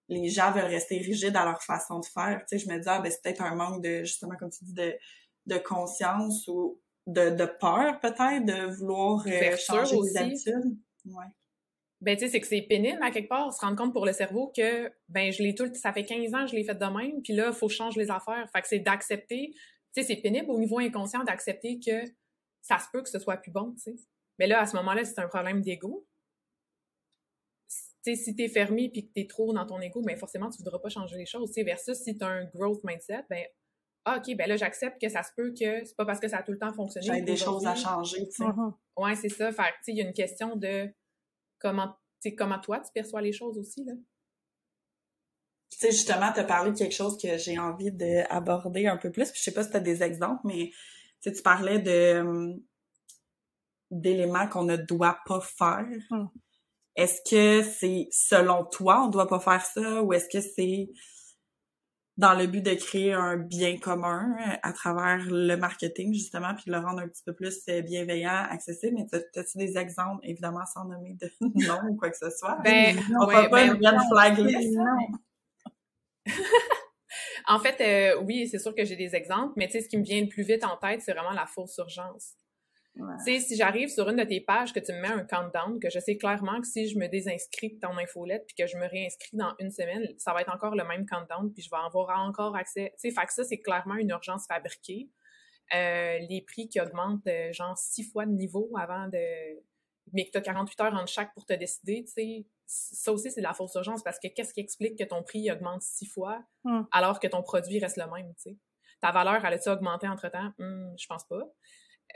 [0.08, 2.44] les gens veulent rester rigides à leur façon de faire.
[2.48, 4.64] Tu sais, je me dis, ah, ben, c'est peut-être un manque de, justement, comme tu
[4.64, 4.94] dis, de,
[5.46, 10.76] de conscience ou de, de peur, peut-être, de vouloir euh, changer les habitudes.
[11.06, 11.24] Ouais
[12.00, 14.12] ben tu sais c'est que c'est pénible à quelque part se rendre compte pour le
[14.12, 16.84] cerveau que ben je l'ai tout ça fait 15 ans que je l'ai fait de
[16.84, 19.60] même puis là faut changer les affaires fait que c'est d'accepter tu
[19.92, 22.04] sais c'est pénible au niveau inconscient d'accepter que
[22.62, 23.96] ça se peut que ce soit plus bon tu sais
[24.38, 26.06] mais là à ce moment-là c'est un problème d'ego
[27.68, 30.58] tu sais si t'es fermé puis que t'es trop dans ton ego ben forcément tu
[30.58, 33.44] voudras pas changer les choses tu sais versus si t'as un growth mindset ben
[34.06, 36.38] ah, OK, ben là, j'accepte que ça se peut que c'est pas parce que ça
[36.38, 37.06] a tout le temps fonctionné.
[37.06, 38.44] J'ai des choses à changer, tu sais.
[38.44, 38.72] Mm-hmm.
[38.96, 39.52] Ouais, c'est ça.
[39.52, 40.90] Fait tu sais, il y a une question de
[41.60, 41.96] comment,
[42.36, 43.92] comment toi, tu perçois les choses aussi, là?
[45.70, 49.12] Tu sais, justement, tu as parlé de quelque chose que j'ai envie d'aborder un peu
[49.12, 49.30] plus.
[49.30, 50.72] Puis je sais pas si tu as des exemples, mais
[51.22, 52.60] tu parlais de hum,
[53.90, 55.86] d'éléments qu'on ne doit pas faire.
[56.10, 56.28] Hum.
[56.96, 60.90] Est-ce que c'est selon toi, on doit pas faire ça, ou est-ce que c'est
[62.16, 66.64] dans le but de créer un bien commun euh, à travers le marketing, justement, puis
[66.66, 68.96] de le rendre un petit peu plus euh, bienveillant, accessible.
[68.96, 71.30] Mais as-tu des exemples, évidemment, sans nommer de
[71.66, 72.58] nom ou quoi que ce soit?
[72.62, 74.78] Ben, On va pas ben, une red flag list.
[77.48, 79.96] en fait, euh, oui, c'est sûr que j'ai des exemples, mais tu sais, ce qui
[79.96, 82.34] me vient le plus vite en tête, c'est vraiment la fausse urgence.
[82.96, 85.78] Tu sais, si j'arrive sur une de tes pages, que tu me mets un countdown,
[85.80, 88.76] que je sais clairement que si je me désinscris de ton infolette puis que je
[88.76, 91.76] me réinscris dans une semaine, ça va être encore le même countdown puis je vais
[91.76, 92.92] avoir encore accès.
[93.00, 95.08] Tu sais, fait que ça, c'est clairement une urgence fabriquée.
[95.72, 99.20] Euh, les prix qui augmentent euh, genre six fois de niveau avant de...
[100.12, 103.30] Mais que tu as 48 heures entre chaque pour te décider, tu sais, ça aussi,
[103.30, 106.06] c'est de la fausse urgence parce que qu'est-ce qui explique que ton prix augmente six
[106.06, 106.82] fois hmm.
[106.90, 108.56] alors que ton produit reste le même, tu sais?
[109.00, 110.52] Ta valeur, elle a-tu augmenté entre-temps?
[110.58, 111.42] Hmm, je pense pas.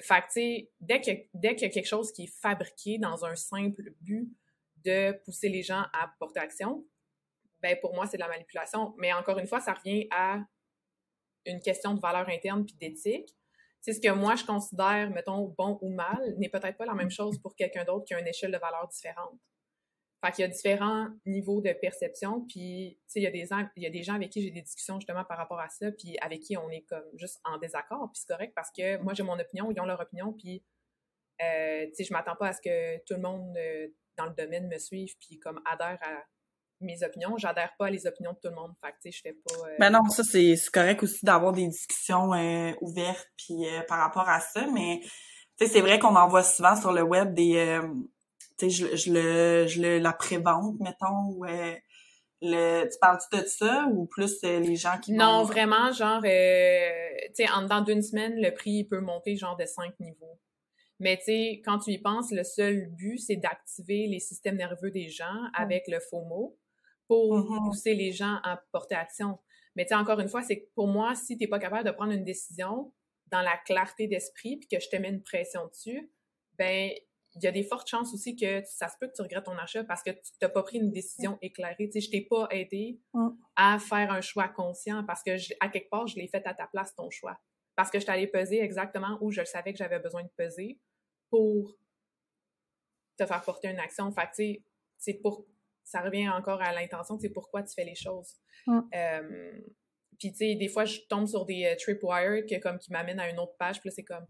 [0.01, 3.37] Fait que, tu sais, dès qu'il y, a quelque chose qui est fabriqué dans un
[3.37, 4.29] simple but
[4.85, 6.85] de pousser les gens à porter action,
[7.63, 8.95] ben pour moi, c'est de la manipulation.
[8.99, 10.41] Mais encore une fois, ça revient à
[11.47, 13.35] une question de valeur interne puis d'éthique.
[13.81, 17.11] C'est ce que moi, je considère, mettons, bon ou mal, n'est peut-être pas la même
[17.11, 19.39] chose pour quelqu'un d'autre qui a une échelle de valeur différente.
[20.25, 23.45] Fait qu'il y a différents niveaux de perception, puis, tu sais, il y a des
[23.45, 25.69] gens, il y a des gens avec qui j'ai des discussions justement par rapport à
[25.69, 28.97] ça, puis avec qui on est comme juste en désaccord, puis c'est correct parce que
[29.03, 30.65] moi, j'ai mon opinion, ils ont leur opinion, puis,
[31.43, 34.33] euh, tu sais, je m'attends pas à ce que tout le monde euh, dans le
[34.33, 36.25] domaine me suive, puis comme adhère à
[36.81, 37.37] mes opinions.
[37.37, 39.35] J'adhère pas à les opinions de tout le monde, fait que, tu sais, je fais
[39.35, 39.69] pas...
[39.69, 42.31] Euh, ben non, ça, c'est correct aussi d'avoir des discussions
[42.81, 46.77] ouvertes, puis par rapport à ça, mais, tu sais, c'est vrai qu'on en voit souvent
[46.77, 47.79] sur le web des
[48.59, 51.75] tu sais, je, le, je le, la prévente, mettons, ou euh,
[52.41, 56.89] le, tu parles de ça ou plus euh, les gens qui Non, vraiment, genre, euh,
[57.35, 60.39] tu sais, en dedans d'une semaine, le prix peut monter genre de cinq niveaux.
[61.01, 64.91] Mais tu sais, quand tu y penses, le seul but, c'est d'activer les systèmes nerveux
[64.91, 66.57] des gens avec le FOMO
[67.09, 67.69] pour mm-hmm.
[67.69, 69.39] pousser les gens à porter action.
[69.75, 71.91] Mais tu sais, encore une fois, c'est que pour moi, si t'es pas capable de
[71.91, 72.93] prendre une décision
[73.33, 76.13] dans la clarté d'esprit puis que je te mets une pression dessus,
[76.59, 76.93] ben
[77.37, 79.59] il y a des fortes chances aussi que ça se peut que tu regrettes ton
[79.59, 81.89] achat parce que tu n'as pas pris une décision éclairée.
[81.89, 83.29] Tu sais, je t'ai pas aidé mm.
[83.57, 86.67] à faire un choix conscient parce que, à quelque part, je l'ai fait à ta
[86.67, 87.39] place, ton choix.
[87.77, 90.79] parce que je allée peser exactement où je savais que j'avais besoin de peser
[91.29, 91.77] pour
[93.17, 94.11] te faire porter une action.
[94.13, 94.65] Fait tu sais,
[94.99, 95.47] c'est pour...
[95.83, 98.37] Ça revient encore à l'intention, c'est pourquoi tu fais les choses.
[98.69, 99.61] Euh,
[100.19, 103.21] puis, tu sais, des fois, je tombe sur des euh, tripwires que, comme, qui m'amènent
[103.21, 104.25] à une autre page, puis là, c'est comme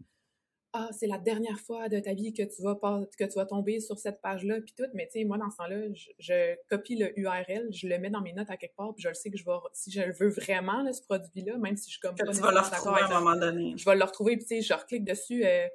[0.77, 3.45] ah, c'est la dernière fois de ta vie que tu vas pas, que tu vas
[3.45, 4.83] tomber sur cette page-là, puis tout.
[4.93, 5.87] Mais tu sais, moi, dans ce temps-là,
[6.19, 9.07] je, copie le URL, je le mets dans mes notes à quelque part, puis je
[9.07, 11.85] le sais que je vais, si je le veux vraiment, là, ce produit-là, même si
[11.85, 13.73] je suis comme tu vas le retrouver à un moment donné.
[13.77, 15.65] Je vais le retrouver, puis tu sais, je reclique dessus euh,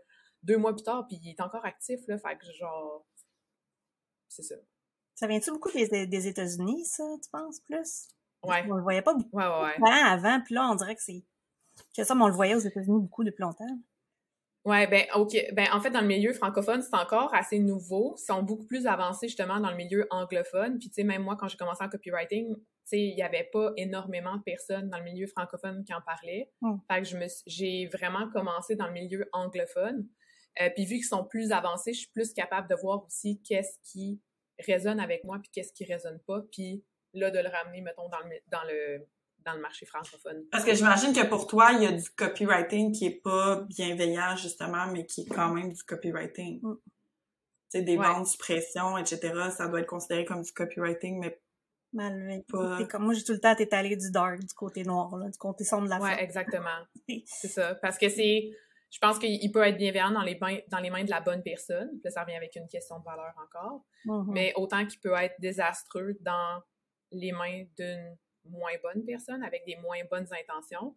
[0.42, 3.06] deux mois plus tard, puis il est encore actif, là, fait que genre,
[4.28, 4.56] c'est ça.
[5.14, 8.08] Ça vient-tu beaucoup des, des États-Unis, ça, tu penses, plus?
[8.42, 8.66] Ouais.
[8.68, 10.00] On le voyait pas beaucoup ouais, ouais, ouais.
[10.04, 11.24] avant, puis là, on dirait que c'est
[11.96, 13.78] que ça, mais on le voyait aux États-Unis beaucoup depuis longtemps.
[14.66, 15.34] Ouais, ben ok.
[15.52, 18.14] Ben en fait, dans le milieu francophone, c'est encore assez nouveau.
[18.18, 20.78] Ils sont beaucoup plus avancés justement dans le milieu anglophone.
[20.78, 23.48] Puis tu sais, même moi, quand j'ai commencé en copywriting, tu sais, il y avait
[23.52, 26.50] pas énormément de personnes dans le milieu francophone qui en parlaient.
[26.60, 26.76] Mm.
[26.90, 30.06] Fait que je me, j'ai vraiment commencé dans le milieu anglophone.
[30.60, 33.78] Euh, puis vu qu'ils sont plus avancés, je suis plus capable de voir aussi qu'est-ce
[33.82, 34.20] qui
[34.58, 36.42] résonne avec moi puis qu'est-ce qui résonne pas.
[36.52, 39.06] Puis là, de le ramener, mettons, dans le, dans le
[39.44, 40.44] dans le marché francophone.
[40.50, 44.36] Parce que j'imagine que pour toi, il y a du copywriting qui est pas bienveillant,
[44.36, 46.60] justement, mais qui est quand même du copywriting.
[46.62, 46.76] Mm.
[47.72, 49.20] Tu sais, des ventes suppression, etc.,
[49.56, 51.40] ça doit être considéré comme du copywriting, mais
[51.92, 52.84] Malgré pas...
[52.84, 55.38] comme moi, j'ai tout le temps été allé du dark, du côté noir, là, du
[55.38, 56.68] côté sombre de la Ouais, exactement.
[57.26, 57.74] c'est ça.
[57.76, 58.50] Parce que c'est...
[58.92, 61.42] Je pense qu'il peut être bienveillant dans les, mains, dans les mains de la bonne
[61.44, 61.88] personne.
[61.90, 63.84] Puis là, ça revient avec une question de valeur encore.
[64.04, 64.32] Mm-hmm.
[64.32, 66.60] Mais autant qu'il peut être désastreux dans
[67.12, 70.96] les mains d'une moins bonne personne, avec des moins bonnes intentions.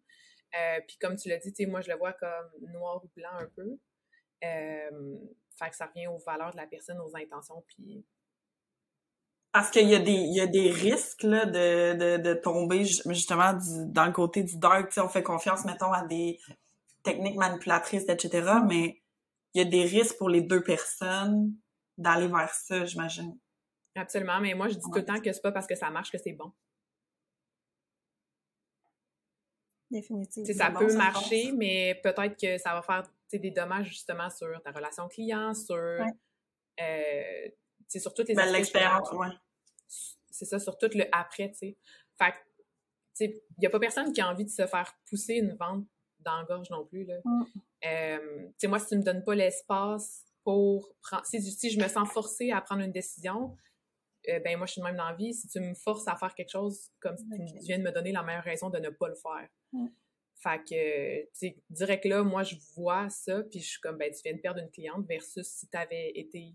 [0.56, 3.48] Euh, puis comme tu l'as dit, moi, je le vois comme noir ou blanc un
[3.56, 3.78] peu.
[4.44, 5.18] Euh,
[5.58, 8.06] fait que ça revient aux valeurs de la personne, aux intentions, puis...
[9.52, 12.86] Parce qu'il y, a des, il y a des risques là, de, de, de tomber
[12.86, 14.92] justement du, dans le côté du dark.
[14.98, 16.40] on fait confiance, mettons, à des
[17.04, 18.52] techniques manipulatrices, etc.
[18.68, 19.04] Mais
[19.54, 21.56] il y a des risques pour les deux personnes
[22.00, 23.38] d'aller vers ça, j'imagine.
[23.96, 26.12] Absolument, mais moi, je dis tout le temps que c'est pas parce que ça marche
[26.12, 26.52] que c'est bon.
[29.94, 30.54] Définitivement.
[30.56, 35.08] Ça peut marcher, mais peut-être que ça va faire des dommages justement sur ta relation
[35.08, 37.50] client, sur, euh,
[37.88, 39.28] sur toutes les ben, l'expérience, ouais.
[40.32, 41.78] C'est ça, sur tout le après, tu sais.
[42.18, 42.34] Fait
[43.20, 45.86] il n'y a pas personne qui a envie de se faire pousser une vente
[46.22, 47.20] dans la gorge non plus, là.
[47.24, 47.44] Mm.
[47.86, 51.24] Euh, moi, si tu me donnes pas l'espace pour prendre...
[51.26, 53.56] Si, si je me sens forcée à prendre une décision,
[54.30, 55.34] euh, ben moi, je suis de même dans la vie.
[55.34, 58.12] Si tu me forces à faire quelque chose, comme si tu viens de me donner
[58.12, 59.50] la meilleure raison de ne pas le faire.
[60.42, 64.12] Fait que, tu sais, direct là, moi, je vois ça, puis je suis comme, ben,
[64.12, 66.54] tu viens de perdre une cliente versus si tu avais été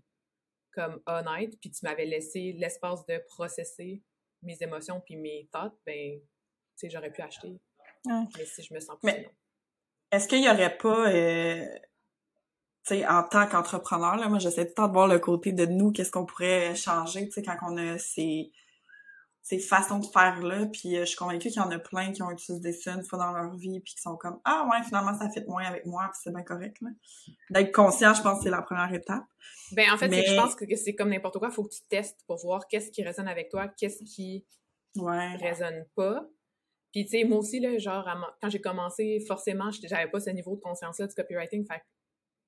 [0.71, 4.03] comme honnête, puis tu m'avais laissé l'espace de processer
[4.43, 6.25] mes émotions puis mes thoughts, ben, tu
[6.75, 7.59] sais, j'aurais pu acheter.
[8.05, 9.11] Mais si je me sens plus
[10.11, 11.65] Est-ce qu'il y aurait pas, euh,
[12.89, 15.65] sais, en tant qu'entrepreneur, là, moi, j'essaie tout le temps de voir le côté de
[15.65, 18.51] nous, qu'est-ce qu'on pourrait changer, tu sais, quand on a ces
[19.49, 22.11] ces façons de faire là puis euh, je suis convaincue qu'il y en a plein
[22.11, 24.83] qui ont utilisé ça une fois dans leur vie puis qui sont comme ah ouais
[24.85, 26.77] finalement ça fait moins avec moi puis c'est bien correct
[27.49, 29.23] d'être conscient je pense que c'est la première étape.
[29.71, 32.19] Ben en fait je pense que c'est comme n'importe quoi il faut que tu testes
[32.27, 34.45] pour voir qu'est-ce qui résonne avec toi qu'est-ce qui
[34.97, 35.35] ouais.
[35.37, 36.27] résonne pas.
[36.91, 38.07] Puis tu sais moi aussi là genre
[38.39, 41.81] quand j'ai commencé forcément j'avais pas ce niveau de conscience là du copywriting fait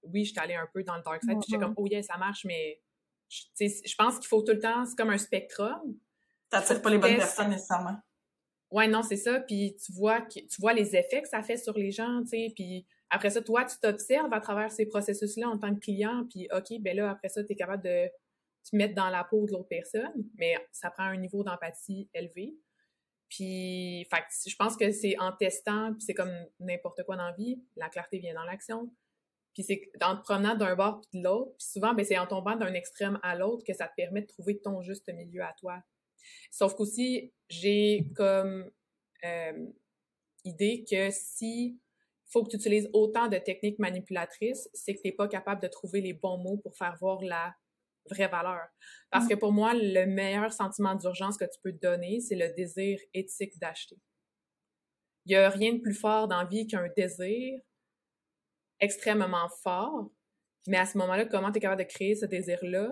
[0.03, 2.17] oui j'étais allée un peu dans le dark side puis j'étais comme oh yeah ça
[2.17, 2.81] marche mais
[3.29, 5.97] je pense qu'il faut tout le temps c'est comme un spectrum
[6.51, 7.97] T'attires pas les bonnes personnes nécessairement.
[8.71, 9.39] Ouais, non, c'est ça.
[9.39, 12.53] Puis tu vois, tu vois les effets que ça fait sur les gens, tu sais.
[12.53, 16.25] Puis après ça, toi, tu t'observes à travers ces processus-là en tant que client.
[16.29, 18.07] Puis OK, ben là, après ça, tu es capable de
[18.69, 20.11] te mettre dans la peau de l'autre personne.
[20.37, 22.53] Mais ça prend un niveau d'empathie élevé.
[23.29, 27.31] Puis, fait, je pense que c'est en testant, puis c'est comme n'importe quoi dans la
[27.31, 28.93] vie, la clarté vient dans l'action.
[29.53, 31.51] Puis c'est en te promenant d'un bord puis de l'autre.
[31.57, 34.27] Puis souvent, ben, c'est en tombant d'un extrême à l'autre que ça te permet de
[34.27, 35.81] trouver ton juste milieu à toi.
[36.51, 38.69] Sauf qu'aussi, j'ai comme
[39.25, 39.65] euh,
[40.45, 41.79] idée que si
[42.27, 45.67] faut que tu utilises autant de techniques manipulatrices, c'est que tu n'es pas capable de
[45.67, 47.53] trouver les bons mots pour faire voir la
[48.09, 48.67] vraie valeur.
[49.09, 52.53] Parce que pour moi, le meilleur sentiment d'urgence que tu peux te donner, c'est le
[52.55, 53.97] désir éthique d'acheter.
[55.25, 57.59] Il n'y a rien de plus fort dans la vie qu'un désir
[58.81, 60.11] extrêmement fort.
[60.67, 62.91] Mais à ce moment-là, comment tu es capable de créer ce désir-là?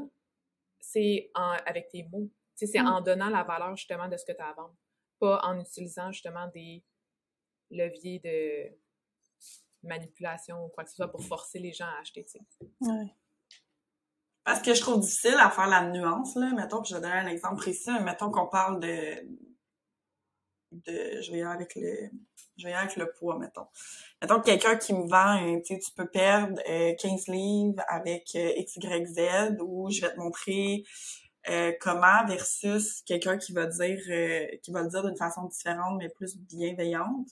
[0.80, 2.30] C'est avec tes mots.
[2.56, 2.88] C'est mm.
[2.88, 4.76] en donnant la valeur justement de ce que tu as à vendre,
[5.20, 6.84] pas en utilisant justement des
[7.72, 8.78] leviers de
[9.84, 12.26] manipulation ou quoi que ce soit pour forcer les gens à acheter.
[12.82, 13.16] Ouais.
[14.44, 16.52] Parce que je trouve difficile à faire la nuance, là.
[16.56, 19.28] Mettons, que je vais donner un exemple précis, mettons qu'on parle de
[20.72, 22.10] de je vais avec le
[22.58, 23.68] je vais avec le poids mettons
[24.22, 26.62] mettons quelqu'un qui me vend tu tu peux perdre
[26.96, 30.84] 15 livres avec XYZ ou je vais te montrer
[31.80, 34.00] comment versus quelqu'un qui va dire
[34.62, 37.30] qui va le dire d'une façon différente mais plus bienveillante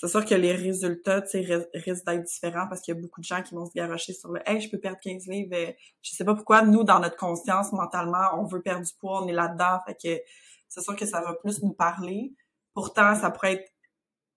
[0.00, 3.20] c'est sûr que les résultats, tu sais, risquent d'être différents parce qu'il y a beaucoup
[3.20, 6.10] de gens qui vont se garocher sur le «Hey, je peux perdre 15 livres.» Je
[6.12, 9.32] sais pas pourquoi, nous, dans notre conscience, mentalement, on veut perdre du poids, on est
[9.32, 9.80] là-dedans.
[9.88, 10.22] Fait que
[10.68, 12.32] c'est sûr que ça va plus nous parler.
[12.78, 13.72] Pourtant, ça pourrait être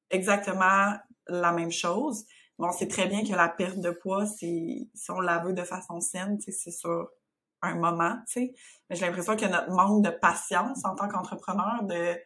[0.10, 0.96] exactement
[1.28, 2.26] la même chose.
[2.58, 5.54] Bon, on sait très bien que la perte de poids, c'est si on la veut
[5.54, 7.08] de façon saine, c'est sur
[7.62, 8.54] un moment, tu sais.
[8.90, 12.18] Mais j'ai l'impression que notre manque de patience en tant qu'entrepreneur, de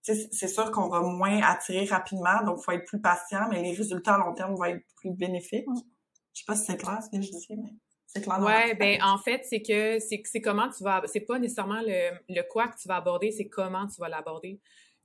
[0.00, 3.74] c'est sûr qu'on va moins attirer rapidement, donc il faut être plus patient, mais les
[3.74, 5.66] résultats à long terme vont être plus bénéfiques.
[6.32, 7.74] Je sais pas si c'est clair ce que je dis, mais
[8.06, 8.40] c'est clair.
[8.42, 12.42] Ouais, ben en fait, c'est que c'est comment tu vas, c'est pas nécessairement le, le
[12.48, 14.58] quoi que tu vas aborder, c'est comment tu vas l'aborder.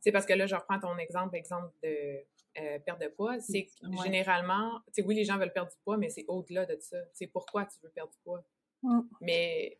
[0.03, 2.19] C'est parce que là, je reprends ton exemple, exemple de
[2.59, 5.77] euh, perte de poids, c'est que généralement, tu sais, oui, les gens veulent perdre du
[5.81, 6.97] poids, mais c'est au-delà de ça.
[7.13, 8.43] C'est pourquoi tu veux perdre du poids?
[9.21, 9.79] Mais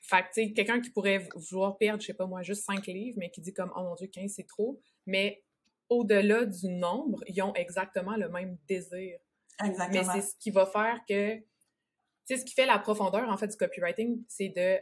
[0.00, 3.18] fait tu sais, quelqu'un qui pourrait vouloir perdre, je sais pas moi, juste 5 livres,
[3.18, 4.80] mais qui dit comme, oh mon Dieu, 15, c'est trop.
[5.06, 5.42] Mais
[5.88, 9.18] au-delà du nombre, ils ont exactement le même désir.
[9.64, 10.12] Exactement.
[10.14, 11.44] Mais c'est ce qui va faire que, tu
[12.26, 14.78] sais, ce qui fait la profondeur, en fait, du copywriting, c'est de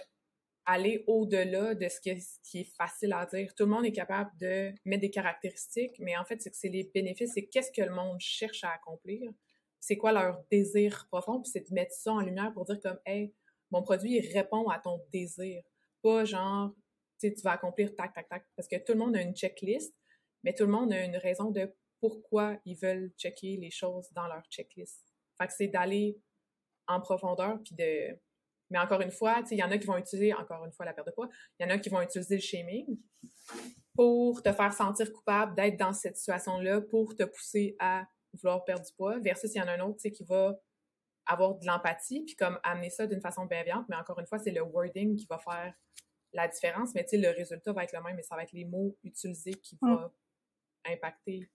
[0.66, 3.54] aller au-delà de ce qui, est, facile à dire.
[3.54, 6.68] Tout le monde est capable de mettre des caractéristiques, mais en fait, c'est que c'est
[6.68, 9.30] les bénéfices, c'est qu'est-ce que le monde cherche à accomplir,
[9.78, 12.98] c'est quoi leur désir profond, puis c'est de mettre ça en lumière pour dire comme,
[13.06, 13.32] hey,
[13.70, 15.62] mon produit répond à ton désir.
[16.02, 16.74] Pas genre,
[17.20, 18.44] tu tu vas accomplir tac, tac, tac.
[18.56, 19.94] Parce que tout le monde a une checklist,
[20.42, 24.26] mais tout le monde a une raison de pourquoi ils veulent checker les choses dans
[24.26, 25.04] leur checklist.
[25.38, 26.18] Fait que c'est d'aller
[26.86, 28.18] en profondeur, puis de...
[28.70, 30.92] Mais encore une fois, il y en a qui vont utiliser, encore une fois, la
[30.92, 32.98] perte de poids, il y en a qui vont utiliser le shaming
[33.94, 38.84] pour te faire sentir coupable d'être dans cette situation-là, pour te pousser à vouloir perdre
[38.84, 40.58] du poids, versus il y en a un autre, qui va
[41.26, 43.86] avoir de l'empathie, puis comme amener ça d'une façon bienveillante.
[43.88, 45.74] Mais encore une fois, c'est le wording qui va faire
[46.32, 46.94] la différence.
[46.94, 48.96] Mais tu sais, le résultat va être le même, mais ça va être les mots
[49.02, 50.10] utilisés qui vont mm.
[50.92, 51.50] impacter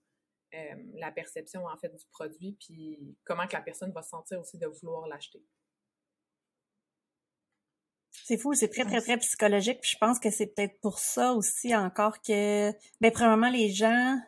[0.54, 4.40] euh, la perception, en fait, du produit, puis comment que la personne va se sentir
[4.40, 5.42] aussi de vouloir l'acheter.
[8.24, 9.80] C'est fou, c'est très, très, très psychologique.
[9.80, 12.70] Puis je pense que c'est peut-être pour ça aussi encore que,
[13.00, 14.18] ben, premièrement, les gens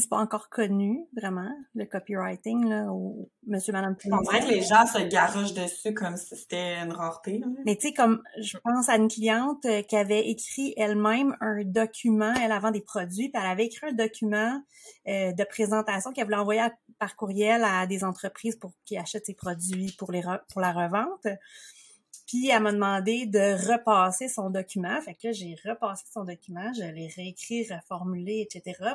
[0.00, 4.62] c'est pas encore connu, vraiment, le copywriting, là, ou monsieur, madame, On dirait que les
[4.62, 7.42] gens se garochent dessus comme si c'était une rareté.
[7.66, 11.62] Mais tu sais, comme, je pense à une cliente euh, qui avait écrit elle-même un
[11.64, 14.62] document, elle avant des produits, puis elle avait écrit un document
[15.08, 16.62] euh, de présentation qu'elle voulait envoyer
[16.98, 21.26] par courriel à des entreprises pour qu'ils achètent ses produits pour, les pour la revente.
[22.32, 24.98] Puis elle m'a demandé de repasser son document.
[25.02, 28.94] Fait que là, j'ai repassé son document, je l'ai réécrit, reformulé, etc.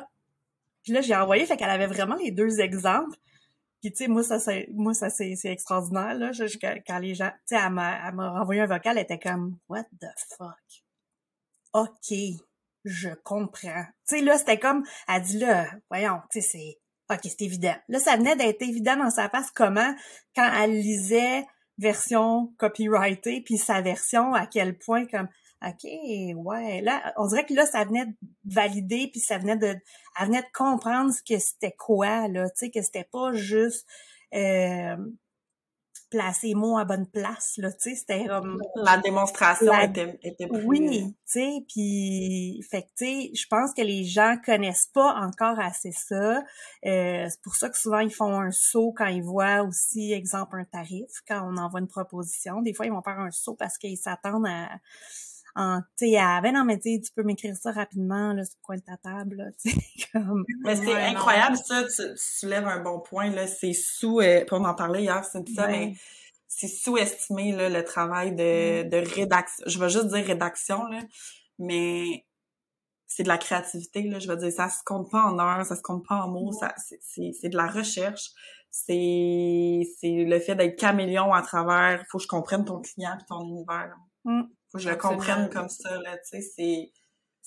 [0.82, 3.16] Puis là, j'ai envoyé, fait qu'elle avait vraiment les deux exemples.
[3.80, 6.32] Puis tu sais, moi, ça, c'est, moi, ça, c'est, extraordinaire, là.
[6.84, 10.08] quand les gens, tu sais, elle m'a, renvoyé un vocal, elle était comme, what the
[10.36, 10.82] fuck?
[11.74, 12.18] OK,
[12.84, 13.84] je comprends.
[14.08, 17.76] Tu sais, là, c'était comme, elle dit là, voyons, tu sais, c'est, OK, c'est évident.
[17.86, 19.94] Là, ça venait d'être évident dans sa face comment,
[20.34, 21.46] quand elle lisait
[21.78, 25.28] version copyrightée, puis sa version, à quel point, comme,
[25.66, 26.80] OK, ouais.
[26.82, 28.14] Là, on dirait que là, ça venait de
[28.44, 29.76] valider, puis ça venait de.
[30.20, 32.48] Elle venait de comprendre ce que c'était quoi, là.
[32.50, 33.86] Tu sais, que c'était pas juste
[34.34, 34.96] euh,
[36.10, 37.70] placer les mots à bonne place, là.
[37.72, 38.60] Tu sais, c'était comme.
[38.76, 40.64] La démonstration était, était plus...
[40.64, 42.64] Oui, tu sais, puis.
[42.70, 46.42] Fait que, tu sais, je pense que les gens connaissent pas encore assez ça.
[46.86, 50.56] Euh, c'est pour ça que souvent, ils font un saut quand ils voient aussi, exemple,
[50.58, 52.62] un tarif, quand on envoie une proposition.
[52.62, 54.68] Des fois, ils vont faire un saut parce qu'ils s'attendent à
[55.54, 58.76] en tu sais ben non mais tu peux m'écrire ça rapidement là sur le coin
[58.76, 59.52] de ta table
[60.12, 64.64] comme mais c'est incroyable ça tu, soulèves un bon point là c'est sous euh, on
[64.64, 65.94] en parlait hier c'est ça mais
[66.46, 68.88] c'est sous-estimé là le travail de, mm.
[68.88, 71.00] de rédaction je vais juste dire rédaction là
[71.58, 72.26] mais
[73.06, 75.76] c'est de la créativité là je veux dire ça se compte pas en heures ça
[75.76, 78.30] se compte pas en mots ça c'est c'est de la recherche
[78.70, 83.24] c'est c'est le fait d'être caméléon à travers faut que je comprenne ton client et
[83.26, 86.92] ton univers mm faut que je le comprenne comme ça, là, tu sais, c'est...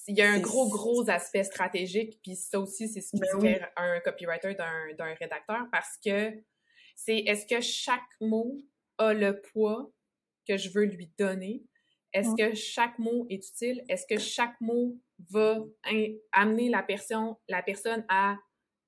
[0.07, 3.39] Il y a un gros, gros aspect stratégique, puis ça aussi, c'est ce qui ben
[3.39, 6.33] fait un copywriter d'un rédacteur, parce que
[6.95, 8.57] c'est est-ce que chaque mot
[8.97, 9.91] a le poids
[10.47, 11.63] que je veux lui donner?
[12.13, 13.83] Est-ce que chaque mot est utile?
[13.89, 14.97] Est-ce que chaque mot
[15.29, 15.59] va
[16.31, 18.37] amener la personne, la personne à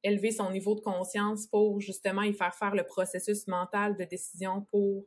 [0.02, 4.66] élever son niveau de conscience pour justement y faire faire le processus mental de décision
[4.72, 5.06] pour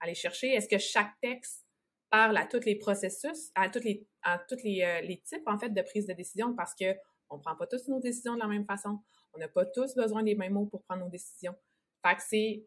[0.00, 0.52] aller chercher?
[0.52, 1.64] Est-ce que chaque texte
[2.10, 5.58] parle à tous les processus, à tous les, à tous les, euh, les types, en
[5.58, 6.94] fait, de prise de décision parce que
[7.30, 9.00] On prend pas tous nos décisions de la même façon.
[9.34, 11.54] On n'a pas tous besoin des mêmes mots pour prendre nos décisions.
[12.02, 12.66] Fait que c'est,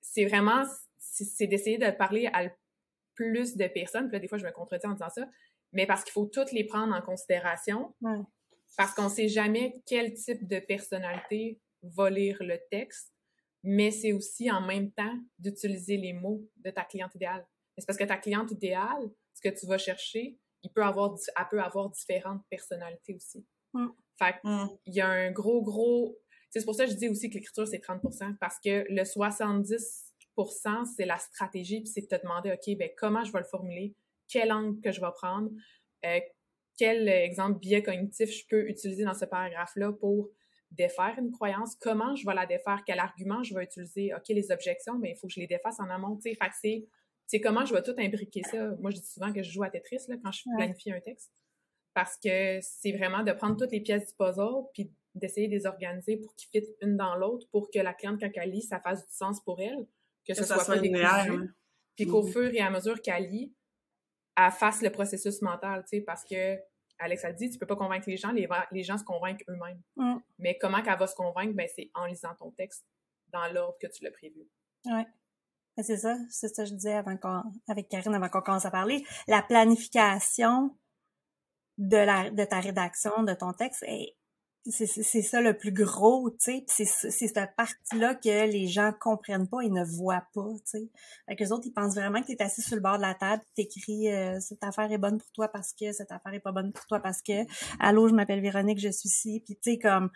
[0.00, 0.62] c'est vraiment,
[0.98, 2.48] c'est d'essayer de parler à
[3.14, 4.06] plus de personnes.
[4.06, 5.28] Puis là, des fois, je me contredis en disant ça,
[5.72, 7.92] mais parce qu'il faut toutes les prendre en considération.
[8.76, 13.12] Parce qu'on sait jamais quel type de personnalité va lire le texte,
[13.64, 17.44] mais c'est aussi en même temps d'utiliser les mots de ta cliente idéale.
[17.82, 21.46] C'est parce que ta cliente idéale, ce que tu vas chercher, il peut avoir, elle
[21.50, 23.44] peut avoir différentes personnalités aussi.
[23.72, 23.88] Mm.
[24.16, 24.66] Fait mm.
[24.86, 26.16] il y a un gros, gros...
[26.50, 30.84] C'est pour ça que je dis aussi que l'écriture, c'est 30% parce que le 70%
[30.96, 33.96] c'est la stratégie, puis c'est de te demander, OK, ben comment je vais le formuler,
[34.28, 35.50] quel angle que je vais prendre,
[36.04, 36.20] euh,
[36.78, 40.30] quel exemple biais cognitif je peux utiliser dans ce paragraphe-là pour
[40.70, 44.52] défaire une croyance, comment je vais la défaire, quel argument je vais utiliser, OK, les
[44.52, 46.86] objections, mais ben, il faut que je les défasse en amont, tu sais, fait c'est
[47.40, 48.70] comment je vais tout imbriquer ça.
[48.80, 51.32] Moi, je dis souvent que je joue à Tetris là, quand je planifie un texte,
[51.94, 55.66] parce que c'est vraiment de prendre toutes les pièces du puzzle, puis d'essayer de les
[55.66, 58.80] organiser pour qu'ils fitent une dans l'autre, pour que la cliente, quand elle lit, ça
[58.80, 59.86] fasse du sens pour elle,
[60.26, 61.34] que, ce soit, pas linéaire,
[61.96, 62.32] puis qu'au mm-hmm.
[62.32, 63.54] fur et à mesure qu'elle lit,
[64.36, 66.58] elle fasse le processus mental, tu sais, parce que
[66.98, 69.82] Alex a dit, tu peux pas convaincre les gens, les, les gens se convainquent eux-mêmes.
[69.96, 70.18] Mm.
[70.38, 71.54] Mais comment qu'elle va se convaincre?
[71.54, 72.86] Ben, c'est en lisant ton texte
[73.32, 74.48] dans l'ordre que tu l'as prévu.
[74.86, 75.04] Ouais.
[75.78, 77.16] C'est ça, c'est ça que je disais avant
[77.66, 79.04] avec Karine avant qu'on commence à parler.
[79.26, 80.76] La planification
[81.78, 83.84] de, la, de ta rédaction, de ton texte,
[84.66, 86.64] c'est ça le plus gros, tu sais.
[86.68, 90.90] C'est cette partie-là que les gens comprennent pas et ne voient pas, tu sais.
[91.26, 93.02] Fait que les autres, ils pensent vraiment que tu es assis sur le bord de
[93.02, 96.40] la table, t'écris euh, cette affaire est bonne pour toi parce que cette affaire est
[96.40, 97.32] pas bonne pour toi parce que
[97.80, 100.10] allô, je m'appelle Véronique, je suis ici, puis tu sais comme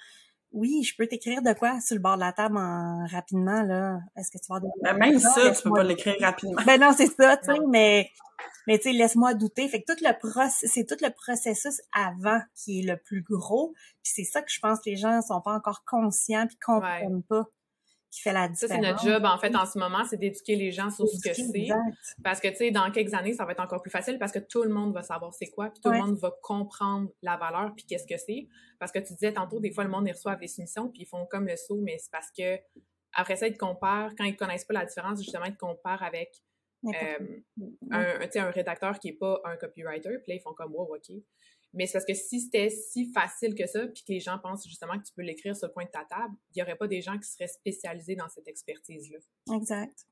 [0.57, 4.00] oui, je peux t'écrire de quoi sur le bord de la table en, rapidement, là?
[4.16, 4.61] Est-ce que tu vas...
[4.82, 6.62] Ben, même ça, tu peux pas l'écrire rapidement.
[6.66, 8.11] Ben non, c'est ça, tu sais, mais,
[8.66, 9.68] mais tu sais, laisse-moi douter.
[9.68, 10.11] Fait que tout le
[10.66, 13.74] c'est tout le processus avant qui est le plus gros.
[14.02, 17.22] Puis c'est ça que je pense que les gens sont pas encore conscients puis comprennent
[17.22, 17.44] pas
[18.20, 18.58] fait la différence.
[18.58, 21.28] Ça, c'est notre job, en fait, en ce moment, c'est d'éduquer les gens sur ce
[21.28, 21.68] que c'est.
[22.22, 24.38] Parce que, tu sais, dans quelques années, ça va être encore plus facile parce que
[24.38, 27.72] tout le monde va savoir c'est quoi, puis tout le monde va comprendre la valeur,
[27.76, 28.48] puis qu'est-ce que c'est.
[28.78, 31.06] Parce que tu disais tantôt, des fois, le monde, ils reçoit des soumissions, puis ils
[31.06, 32.58] font comme le saut, mais c'est parce que,
[33.14, 36.02] après ça, ils te comparent, quand ils connaissent pas la différence, justement, ils te comparent
[36.02, 36.30] avec
[36.84, 37.40] euh,
[37.90, 41.16] un, un rédacteur qui est pas un copywriter, puis là, ils font comme, wow, OK.
[41.74, 44.66] Mais c'est parce que si c'était si facile que ça, puis que les gens pensent
[44.66, 46.88] justement que tu peux l'écrire sur le coin de ta table, il n'y aurait pas
[46.88, 49.18] des gens qui seraient spécialisés dans cette expertise-là.
[49.54, 50.06] Exact.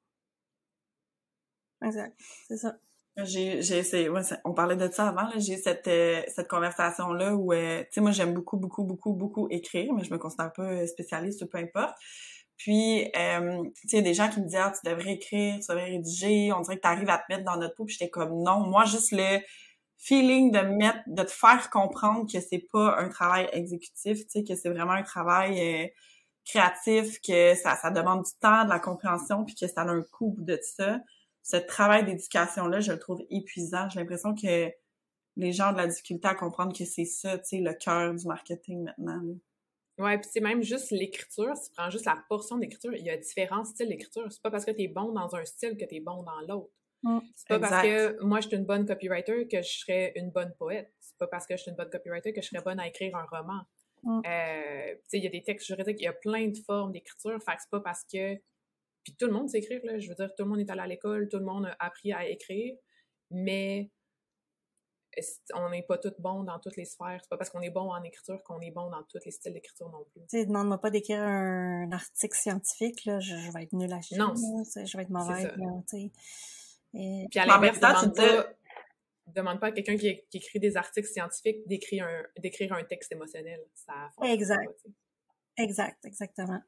[1.82, 2.18] Exact.
[2.48, 2.78] C'est ça.
[3.16, 4.10] J'ai, j'ai essayé,
[4.44, 8.10] on parlait de ça avant, j'ai cette, euh, cette conversation-là où, euh, tu sais, moi,
[8.10, 11.94] j'aime beaucoup, beaucoup, beaucoup, beaucoup écrire, mais je me considère pas spécialiste, peu importe.
[12.56, 15.12] Puis, euh, tu sais, il y a des gens qui me disent, ah, tu devrais
[15.12, 17.84] écrire, tu devrais rédiger, on dirait que tu arrives à te mettre dans notre peau,
[17.84, 19.38] puis j'étais comme, non, moi, juste le,
[20.04, 24.44] feeling de mettre, de te faire comprendre que c'est pas un travail exécutif, tu sais,
[24.44, 25.88] que c'est vraiment un travail euh,
[26.44, 30.02] créatif, que ça, ça demande du temps, de la compréhension, puis que ça a un
[30.02, 31.00] coût de ça.
[31.42, 33.88] Ce travail d'éducation-là, je le trouve épuisant.
[33.88, 34.70] J'ai l'impression que
[35.36, 38.14] les gens ont de la difficulté à comprendre que c'est ça, tu sais, le cœur
[38.14, 39.22] du marketing maintenant.
[39.96, 41.56] Ouais, puis c'est même juste l'écriture.
[41.56, 44.26] Si tu prends juste la portion d'écriture, il y a différents styles d'écriture.
[44.30, 46.40] C'est pas parce que tu es bon dans un style que tu es bon dans
[46.46, 46.72] l'autre.
[47.04, 47.20] Mm.
[47.36, 50.52] C'est pas parce que moi, je suis une bonne copywriter que je serais une bonne
[50.58, 50.92] poète.
[51.00, 53.14] C'est pas parce que je suis une bonne copywriter que je serais bonne à écrire
[53.14, 53.60] un roman.
[54.02, 54.20] Mm.
[54.26, 57.38] Euh, il y a des textes juridiques, il y a plein de formes d'écriture.
[57.42, 58.34] Fait que c'est pas parce que...
[59.04, 59.98] Puis tout le monde sait écrire, là.
[59.98, 62.12] Je veux dire, tout le monde est allé à l'école, tout le monde a appris
[62.12, 62.74] à écrire,
[63.30, 63.90] mais
[65.54, 67.20] on n'est pas tous bons dans toutes les sphères.
[67.22, 69.52] C'est pas parce qu'on est bon en écriture qu'on est bon dans tous les styles
[69.52, 70.22] d'écriture non plus.
[70.30, 73.20] Tu demande-moi pas d'écrire un article scientifique, là.
[73.20, 74.16] Je, vais être nulle à chier.
[74.16, 74.32] Non.
[74.34, 75.52] je vais être mauvaise,
[76.94, 78.46] puis à l'inverse, demande, pas,
[79.34, 83.60] demande pas à quelqu'un qui, écrit des articles scientifiques d'écrire un, d'écrire un texte émotionnel.
[83.74, 84.86] Ça exact.
[85.56, 86.60] exact, exactement.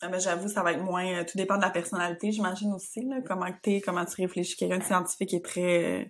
[0.00, 1.06] Ah, ben, j'avoue, ça va être moins.
[1.06, 4.56] Euh, tout dépend de la personnalité, j'imagine aussi, là, comment t'es, comment tu réfléchis.
[4.56, 6.04] Quelqu'un de scientifique est très euh,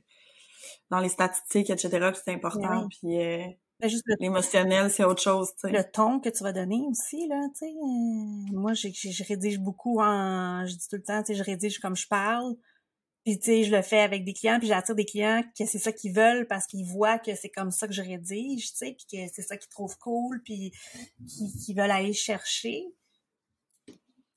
[0.90, 1.90] dans les statistiques, etc.
[2.12, 2.88] Puis c'est important.
[2.88, 3.44] Puis euh,
[3.78, 5.52] ben, l'émotionnel, c'est autre chose.
[5.62, 7.72] Le ton que tu vas donner aussi, là, tu sais.
[8.52, 10.66] moi, je rédige beaucoup en.
[10.66, 12.56] Je dis tout le temps, tu sais, je rédige comme je parle.
[13.24, 15.78] Puis tu sais, je le fais avec des clients, puis j'attire des clients que c'est
[15.78, 18.96] ça qu'ils veulent parce qu'ils voient que c'est comme ça que je rédige, tu sais,
[18.96, 20.72] puis que c'est ça qu'ils trouvent cool, puis
[21.64, 22.84] qu'ils veulent aller chercher.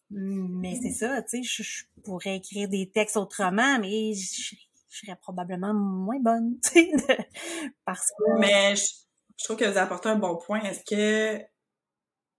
[0.09, 4.55] Mais c'est ça, tu sais, je, pourrais écrire des textes autrement, mais je,
[4.87, 7.29] serais probablement moins bonne, tu sais,
[7.83, 8.39] parce que...
[8.39, 10.61] Mais je, trouve que vous apportez un bon point.
[10.61, 11.43] Est-ce que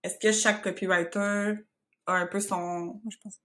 [0.02, 1.56] est-ce que chaque copywriter
[2.08, 3.00] a un peu son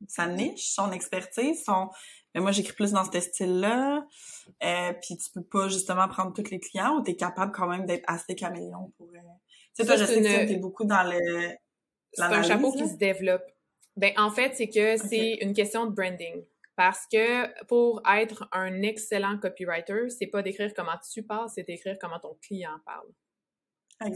[0.07, 1.89] sa niche, son expertise, son
[2.33, 4.05] mais moi j'écris plus dans ce style-là.
[4.63, 7.67] Euh, puis tu peux pas justement prendre tous les clients ou tu es capable quand
[7.67, 9.19] même d'être assez caméléon pour euh...
[9.75, 11.51] Tu sais toi je sais que tu es beaucoup dans le
[12.13, 13.43] C'est un chapeau qui se développe.
[13.95, 16.43] Ben en fait, c'est que c'est une question de branding.
[16.75, 21.97] Parce que pour être un excellent copywriter, c'est pas d'écrire comment tu parles, c'est d'écrire
[22.01, 23.07] comment ton client parle.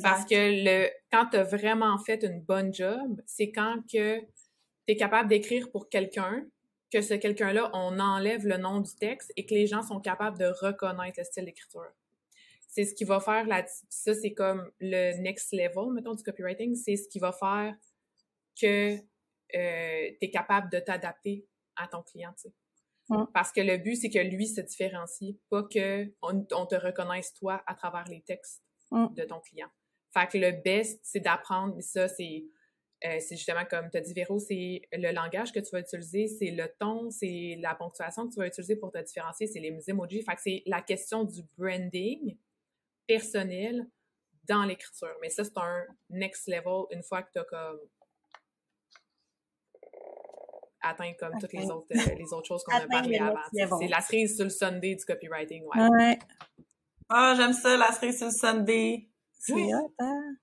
[0.02, 4.20] Parce que le, quand tu as vraiment fait une bonne job, c'est quand que
[4.88, 6.45] tu es capable d'écrire pour quelqu'un,
[6.91, 10.38] que ce quelqu'un-là, on enlève le nom du texte et que les gens sont capables
[10.38, 11.91] de reconnaître le style d'écriture.
[12.69, 16.75] C'est ce qui va faire la, ça c'est comme le next level, mettons, du copywriting,
[16.75, 17.75] c'est ce qui va faire
[18.59, 18.99] que euh,
[19.51, 22.53] tu es capable de t'adapter à ton client, tu sais.
[23.33, 27.63] Parce que le but, c'est que lui se différencie, pas que on, te reconnaisse toi
[27.65, 28.61] à travers les textes
[28.91, 29.69] de ton client.
[30.13, 32.45] Fait que le best, c'est d'apprendre, ça, c'est
[33.06, 36.28] euh, c'est justement comme tu as dit, Véro, c'est le langage que tu vas utiliser,
[36.28, 39.78] c'est le ton, c'est la ponctuation que tu vas utiliser pour te différencier, c'est les
[39.88, 40.24] emojis.
[40.24, 42.36] Fait que c'est la question du branding
[43.06, 43.88] personnel
[44.48, 45.16] dans l'écriture.
[45.22, 47.80] Mais ça, c'est un next level une fois que tu as comme
[50.82, 53.80] atteint comme toutes les autres, euh, les autres choses qu'on a parlé avant.
[53.80, 55.88] C'est la cerise sur le Sunday du copywriting, ouais.
[55.88, 56.20] ouais.
[57.10, 59.10] Ah, j'aime ça, la cerise sur le Sunday.
[59.34, 60.36] C'est hein?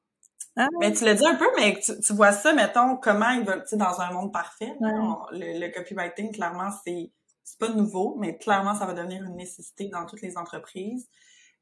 [0.57, 3.63] Ah Mais tu l'as dit un peu, mais tu, vois ça, mettons, comment ils veulent,
[3.63, 7.13] tu sais, dans un monde parfait, le, copywriting, clairement, c'est
[7.47, 11.09] c'est pas nouveau, mais clairement, ça va devenir une nécessité dans toutes les entreprises.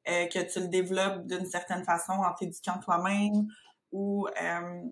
[0.09, 3.47] Euh, que tu le développes d'une certaine façon en t'éduquant toi-même
[3.93, 4.83] ou euh,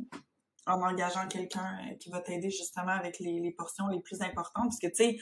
[0.66, 4.66] en engageant quelqu'un euh, qui va t'aider justement avec les, les, portions les plus importantes.
[4.66, 5.18] Parce que, tu sais,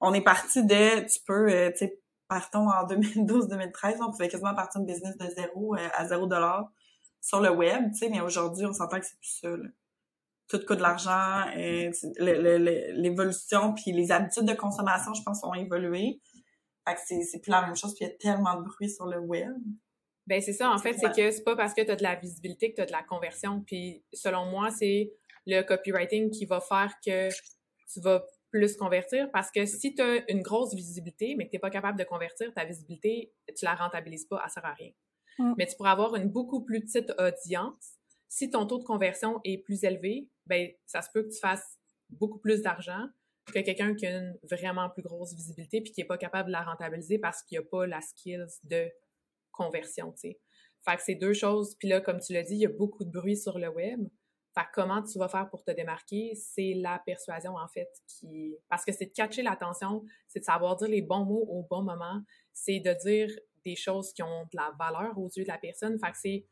[0.00, 4.54] on est parti de, tu peux, euh, tu sais, partons en 2012-2013, on pouvait quasiment
[4.54, 6.70] partir de business de zéro euh, à zéro dollar
[7.20, 9.68] sur le web, tu sais, mais aujourd'hui, on s'entend que c'est plus ça, là.
[10.48, 11.44] Tout coûte de l'argent,
[12.18, 16.20] l'évolution puis les habitudes de consommation, je pense, ont évolué.
[16.88, 19.06] Fait que c'est plus la même chose, puis il y a tellement de bruit sur
[19.06, 19.52] le web.
[20.26, 22.16] Ben c'est ça, en fait, c'est que c'est pas parce que tu as de la
[22.16, 23.62] visibilité que tu as de la conversion.
[23.62, 25.12] Puis selon moi, c'est
[25.46, 27.28] le copywriting qui va faire que
[27.92, 31.56] tu vas plus convertir parce que si tu as une grosse visibilité, mais que tu
[31.56, 34.90] n'es pas capable de convertir, ta visibilité, tu la rentabilises pas, elle sert à rien.
[35.56, 37.94] Mais tu pourras avoir une beaucoup plus petite audience.
[38.28, 41.78] Si ton taux de conversion est plus élevé, ben ça se peut que tu fasses
[42.10, 43.06] beaucoup plus d'argent
[43.46, 46.52] que quelqu'un qui a une vraiment plus grosse visibilité puis qui est pas capable de
[46.52, 48.88] la rentabiliser parce qu'il a pas la skills de
[49.50, 50.40] conversion, tu sais.
[50.84, 51.74] Fait que c'est deux choses.
[51.78, 54.00] Puis là, comme tu l'as dit, il y a beaucoup de bruit sur le web.
[54.54, 56.34] Fait que comment tu vas faire pour te démarquer?
[56.34, 58.56] C'est la persuasion, en fait, qui...
[58.68, 61.82] Parce que c'est de catcher l'attention, c'est de savoir dire les bons mots au bon
[61.82, 62.20] moment,
[62.52, 63.30] c'est de dire
[63.64, 65.98] des choses qui ont de la valeur aux yeux de la personne.
[66.14, 66.46] C'est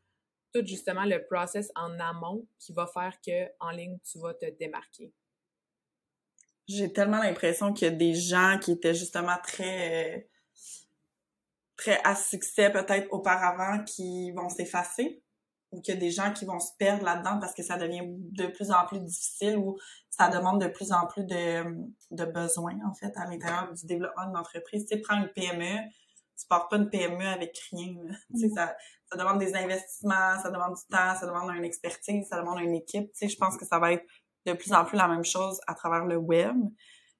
[0.53, 4.45] tout justement le process en amont qui va faire que en ligne, tu vas te
[4.57, 5.13] démarquer.
[6.67, 10.29] J'ai tellement l'impression qu'il y a des gens qui étaient justement très...
[11.77, 15.23] Très à succès peut-être auparavant qui vont s'effacer
[15.71, 18.03] ou qu'il y a des gens qui vont se perdre là-dedans parce que ça devient
[18.05, 19.77] de plus en plus difficile ou
[20.09, 21.63] ça demande de plus en plus de,
[22.11, 24.85] de besoins, en fait, à l'intérieur du développement d'une entreprise.
[24.85, 25.79] Tu sais, prends une PME,
[26.39, 27.95] tu pars pas une PME avec rien.
[28.31, 28.55] Tu sais, mm.
[28.55, 28.75] ça,
[29.11, 32.75] ça demande des investissements, ça demande du temps, ça demande une expertise, ça demande une
[32.75, 33.11] équipe.
[33.13, 34.05] Tu sais, je pense que ça va être
[34.45, 36.55] de plus en plus la même chose à travers le web.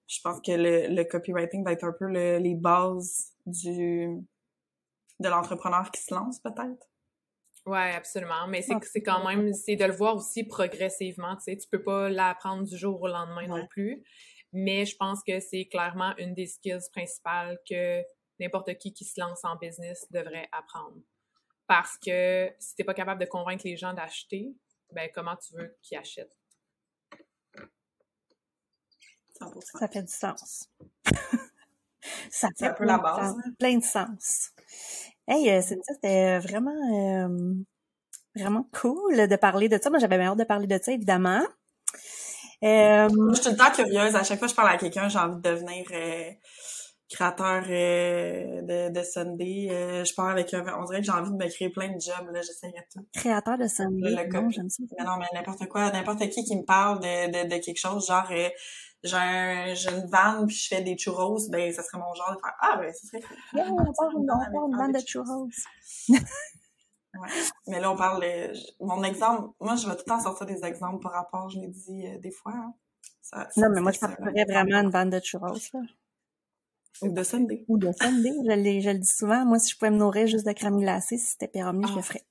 [0.08, 4.08] Je pense que le, le copywriting va être un peu le, les bases du
[5.20, 6.88] de l'entrepreneur qui se lance, peut-être.
[7.66, 8.48] Oui, absolument.
[8.48, 11.36] Mais c'est c'est quand même, c'est de le voir aussi progressivement.
[11.36, 14.04] Tu sais, tu peux pas l'apprendre du jour au lendemain non plus.
[14.54, 18.02] Mais je pense que c'est clairement une des skills principales que
[18.40, 20.98] n'importe qui qui se lance en business devrait apprendre.
[21.68, 24.56] Parce que si t'es pas capable de convaincre les gens d'acheter,
[24.92, 26.36] ben comment tu veux qu'ils achètent?
[29.40, 29.80] 100%.
[29.80, 30.70] Ça fait du sens.
[32.32, 33.36] ça fait un peu la base.
[33.38, 33.54] Hein?
[33.58, 34.50] Plein de sens.
[35.28, 37.54] Hey, euh, c'était vraiment, euh,
[38.36, 39.90] vraiment cool de parler de ça.
[39.90, 41.44] Moi, j'avais bien hâte de parler de ça, évidemment.
[42.64, 44.16] Euh, je suis tout le temps curieuse.
[44.16, 45.86] À chaque fois que je parle à quelqu'un, j'ai envie de devenir
[47.10, 49.68] créateur de, de Sunday.
[50.06, 50.64] je pars avec un...
[50.80, 52.30] On dirait que j'ai envie de me créer plein de jobs.
[52.32, 53.06] Là, j'essaierai tout.
[53.14, 54.84] Créateur de Sunday, le, non, j'aime ça.
[54.98, 58.08] Mais non, mais n'importe quoi, n'importe qui qui me parle de, de, de quelque chose,
[58.08, 58.32] genre
[59.04, 62.36] j'ai un, j'ai une vanne puis je fais des churros, ben ça serait mon genre
[62.36, 65.48] de faire ah ben ça serait yeah, on parle une, vanne de churros.
[66.10, 66.20] ouais.
[67.68, 68.24] Mais là on parle
[68.80, 71.68] mon exemple, moi je vais tout le temps sortir des exemples par rapport, je l'ai
[71.68, 72.54] dit euh, des fois.
[72.54, 72.74] Hein.
[73.22, 75.80] Ça, non mais moi je parlerais vraiment une vanne de churros là.
[77.02, 77.66] Ou de Sunday.
[77.68, 79.46] Ou de Sunday, je, je le dis souvent.
[79.46, 82.00] Moi, si je pouvais me nourrir juste de crème glacée, si c'était permis, je le
[82.00, 82.04] ah.
[82.04, 82.24] ferais.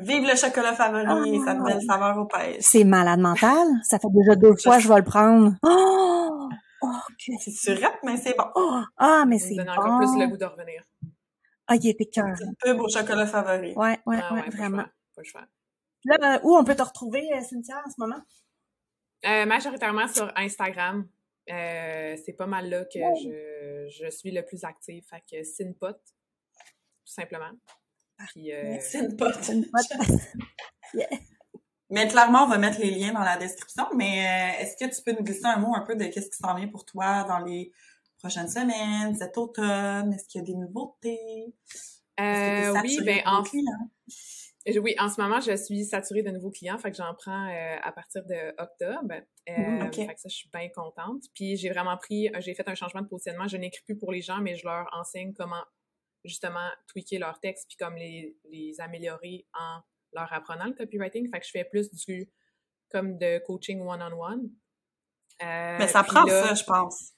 [0.00, 2.56] Vive le chocolat favori, sa nouvelle saveur au pêche.
[2.60, 3.66] C'est malade mental.
[3.82, 5.54] Ça fait déjà deux fois que je vais le prendre.
[6.82, 6.88] Oh!
[7.08, 7.34] Ok.
[7.40, 8.44] C'est surette, mais c'est bon.
[8.54, 8.80] Oh!
[8.98, 9.64] Ah, mais Ça c'est me bon.
[9.64, 10.82] donne encore plus le goût de revenir.
[11.66, 12.26] Ah, il était cœur.
[12.38, 13.72] Petite pub au chocolat favori.
[13.74, 14.82] Ouais, ouais, Ah ouais, vraiment.
[14.82, 15.46] faire, faut le faire.
[16.04, 18.20] Là, euh, où on peut te retrouver, euh, Cynthia, en ce moment?
[19.24, 21.06] Euh, majoritairement sur Instagram.
[21.50, 25.04] Euh, c'est pas mal là que je, je suis le plus active.
[25.08, 27.52] Fait que Sinpot, tout simplement.
[28.32, 28.78] Puis, euh,
[29.18, 29.50] pote.
[31.90, 33.84] Mais clairement, on va mettre les liens dans la description.
[33.94, 36.36] Mais euh, est-ce que tu peux nous glisser un mot un peu de qu'est-ce qui
[36.36, 37.72] s'en vient pour toi dans les
[38.18, 40.12] prochaines semaines, cet automne?
[40.12, 41.54] Est-ce qu'il y a des nouveautés?
[42.18, 43.42] Euh, oui, ben en?
[43.42, 44.12] Euh,
[44.80, 47.76] Oui, en ce moment, je suis saturée de nouveaux clients, fait que j'en prends euh,
[47.82, 49.14] à partir de octobre.
[49.48, 49.94] Euh, Mm, ok.
[49.94, 51.22] Fait que ça, je suis bien contente.
[51.34, 53.46] Puis j'ai vraiment pris, j'ai fait un changement de positionnement.
[53.46, 55.62] Je n'écris plus pour les gens, mais je leur enseigne comment
[56.24, 59.80] justement tweaker leur texte puis comme les, les améliorer en
[60.12, 61.30] leur apprenant le copywriting.
[61.30, 62.28] Fait que je fais plus du
[62.90, 64.50] comme de coaching one-on-one.
[65.42, 67.12] Euh, Mais ça prend là- ça, je pense.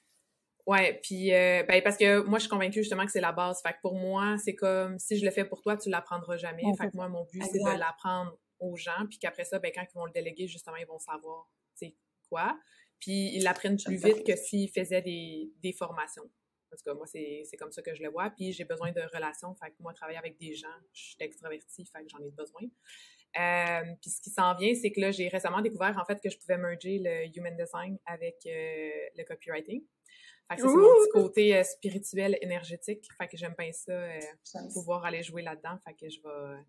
[0.69, 3.59] Ouais, puis euh, ben, parce que moi je suis convaincue justement que c'est la base.
[3.63, 6.61] Fait que pour moi, c'est comme si je le fais pour toi, tu l'apprendras jamais.
[6.61, 9.71] Fait c'est que moi mon but c'est de l'apprendre aux gens, puis qu'après ça ben
[9.73, 11.95] quand ils vont le déléguer justement, ils vont savoir sais
[12.29, 12.55] quoi.
[12.99, 16.29] Puis ils l'apprennent plus vite que s'ils faisaient des, des formations.
[16.71, 18.29] En tout cas, moi, c'est c'est comme ça que je le vois.
[18.29, 19.55] Puis j'ai besoin de relations.
[19.55, 22.61] Fait que moi, travailler avec des gens, je suis extravertie, fait que j'en ai besoin.
[23.39, 26.29] Euh, puis ce qui s'en vient, c'est que là, j'ai récemment découvert en fait que
[26.29, 29.83] je pouvais merger le human design avec euh, le copywriting.
[30.49, 33.07] Fait que c'est mon petit côté euh, spirituel, énergétique.
[33.17, 34.59] Fait que j'aime bien ça, euh, ça.
[34.73, 35.77] pouvoir aller jouer là-dedans.
[35.85, 36.63] Fait que je vais...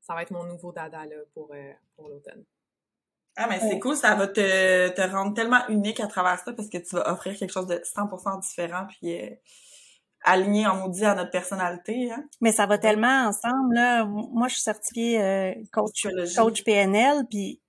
[0.00, 2.44] Ça va être mon nouveau dada là, pour, euh, pour l'automne.
[3.36, 6.68] Ah, mais c'est cool, ça va te, te rendre tellement unique à travers ça parce
[6.68, 9.30] que tu vas offrir quelque chose de 100% différent puis euh,
[10.22, 12.12] aligné en maudit à notre personnalité.
[12.12, 12.28] Hein?
[12.42, 14.04] Mais ça va tellement ensemble, là.
[14.04, 16.06] Moi, je suis certifiée euh, coach,
[16.36, 17.62] coach PNL, puis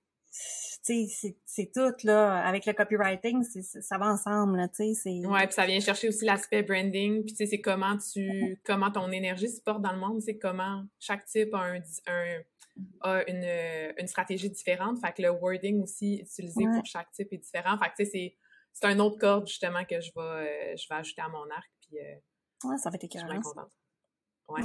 [0.84, 2.40] tu sais, c'est- tout, là.
[2.46, 5.26] Avec le copywriting, ça va ensemble, là, tu sais.
[5.26, 8.20] Ouais, puis ça vient chercher aussi l'aspect branding, puis tu sais, c'est comment tu,
[8.64, 12.42] comment ton énergie se porte dans le monde, c'est comment chaque type a, un, un-
[13.00, 16.74] a une, une stratégie différente, fait que le wording aussi utilisé Ouais.
[16.74, 18.36] pour chaque type est différent, fait que tu sais, c'est,
[18.72, 21.70] c'est un autre corde justement que je vais, euh, je vais ajouter à mon arc,
[21.80, 23.32] puis euh, Ouais, ça va être je suis écœurant.
[23.32, 23.70] bien contente.
[24.48, 24.60] Ouais.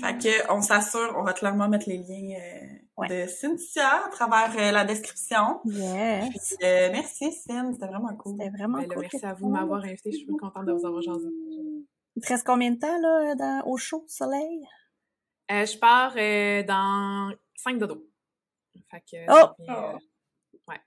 [0.00, 2.66] Fait que on s'assure, on va clairement mettre les liens euh,
[2.96, 3.08] Ouais.
[3.24, 5.60] de Cynthia à travers euh, la description.
[5.64, 6.28] Yes.
[6.58, 8.36] Puis, euh, merci Cyn, c'était vraiment cool.
[8.38, 9.02] C'était vraiment Ben là, cool.
[9.10, 11.26] merci à vous de m'avoir invité, je suis contente de vous avoir jasé.
[12.16, 14.66] Il te reste combien de temps, là, dans- au chaud, soleil?
[15.50, 18.06] Euh, je pars euh, dans 5 dodo.
[18.90, 19.48] Fait que Oh!
[19.70, 19.92] euh,
[20.68, 20.80] ouais,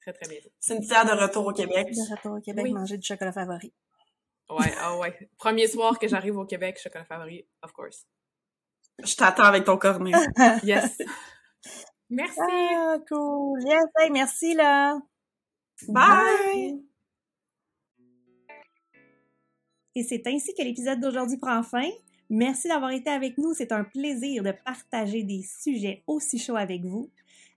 [0.00, 0.48] très très bientôt.
[0.58, 1.88] Cynthia de retour au Québec.
[1.90, 2.72] De retour au Québec, Oui.
[2.72, 3.74] manger du chocolat favori.
[4.50, 5.30] Ouais, ah ouais.
[5.36, 8.06] Premier soir que j'arrive au Québec, chocolat favori, of course.
[9.04, 10.12] Je t'attends avec ton cornet.
[10.64, 10.98] Yes.
[12.10, 12.40] Merci.
[12.40, 13.60] Ah, cool.
[13.66, 14.98] Yes, hey, merci, là.
[15.88, 16.82] Bye!
[19.94, 21.90] Et c'est ainsi que l'épisode d'aujourd'hui prend fin.
[22.30, 23.52] Merci d'avoir été avec nous.
[23.54, 27.10] C'est un plaisir de partager des sujets aussi chauds avec vous.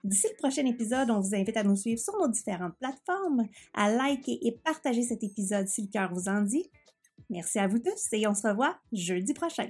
[0.04, 3.92] D'ici le prochain épisode, on vous invite à nous suivre sur nos différentes plateformes, à
[3.92, 6.70] liker et partager cet épisode si le cœur vous en dit.
[7.30, 9.68] Merci à vous tous et on se revoit jeudi prochain.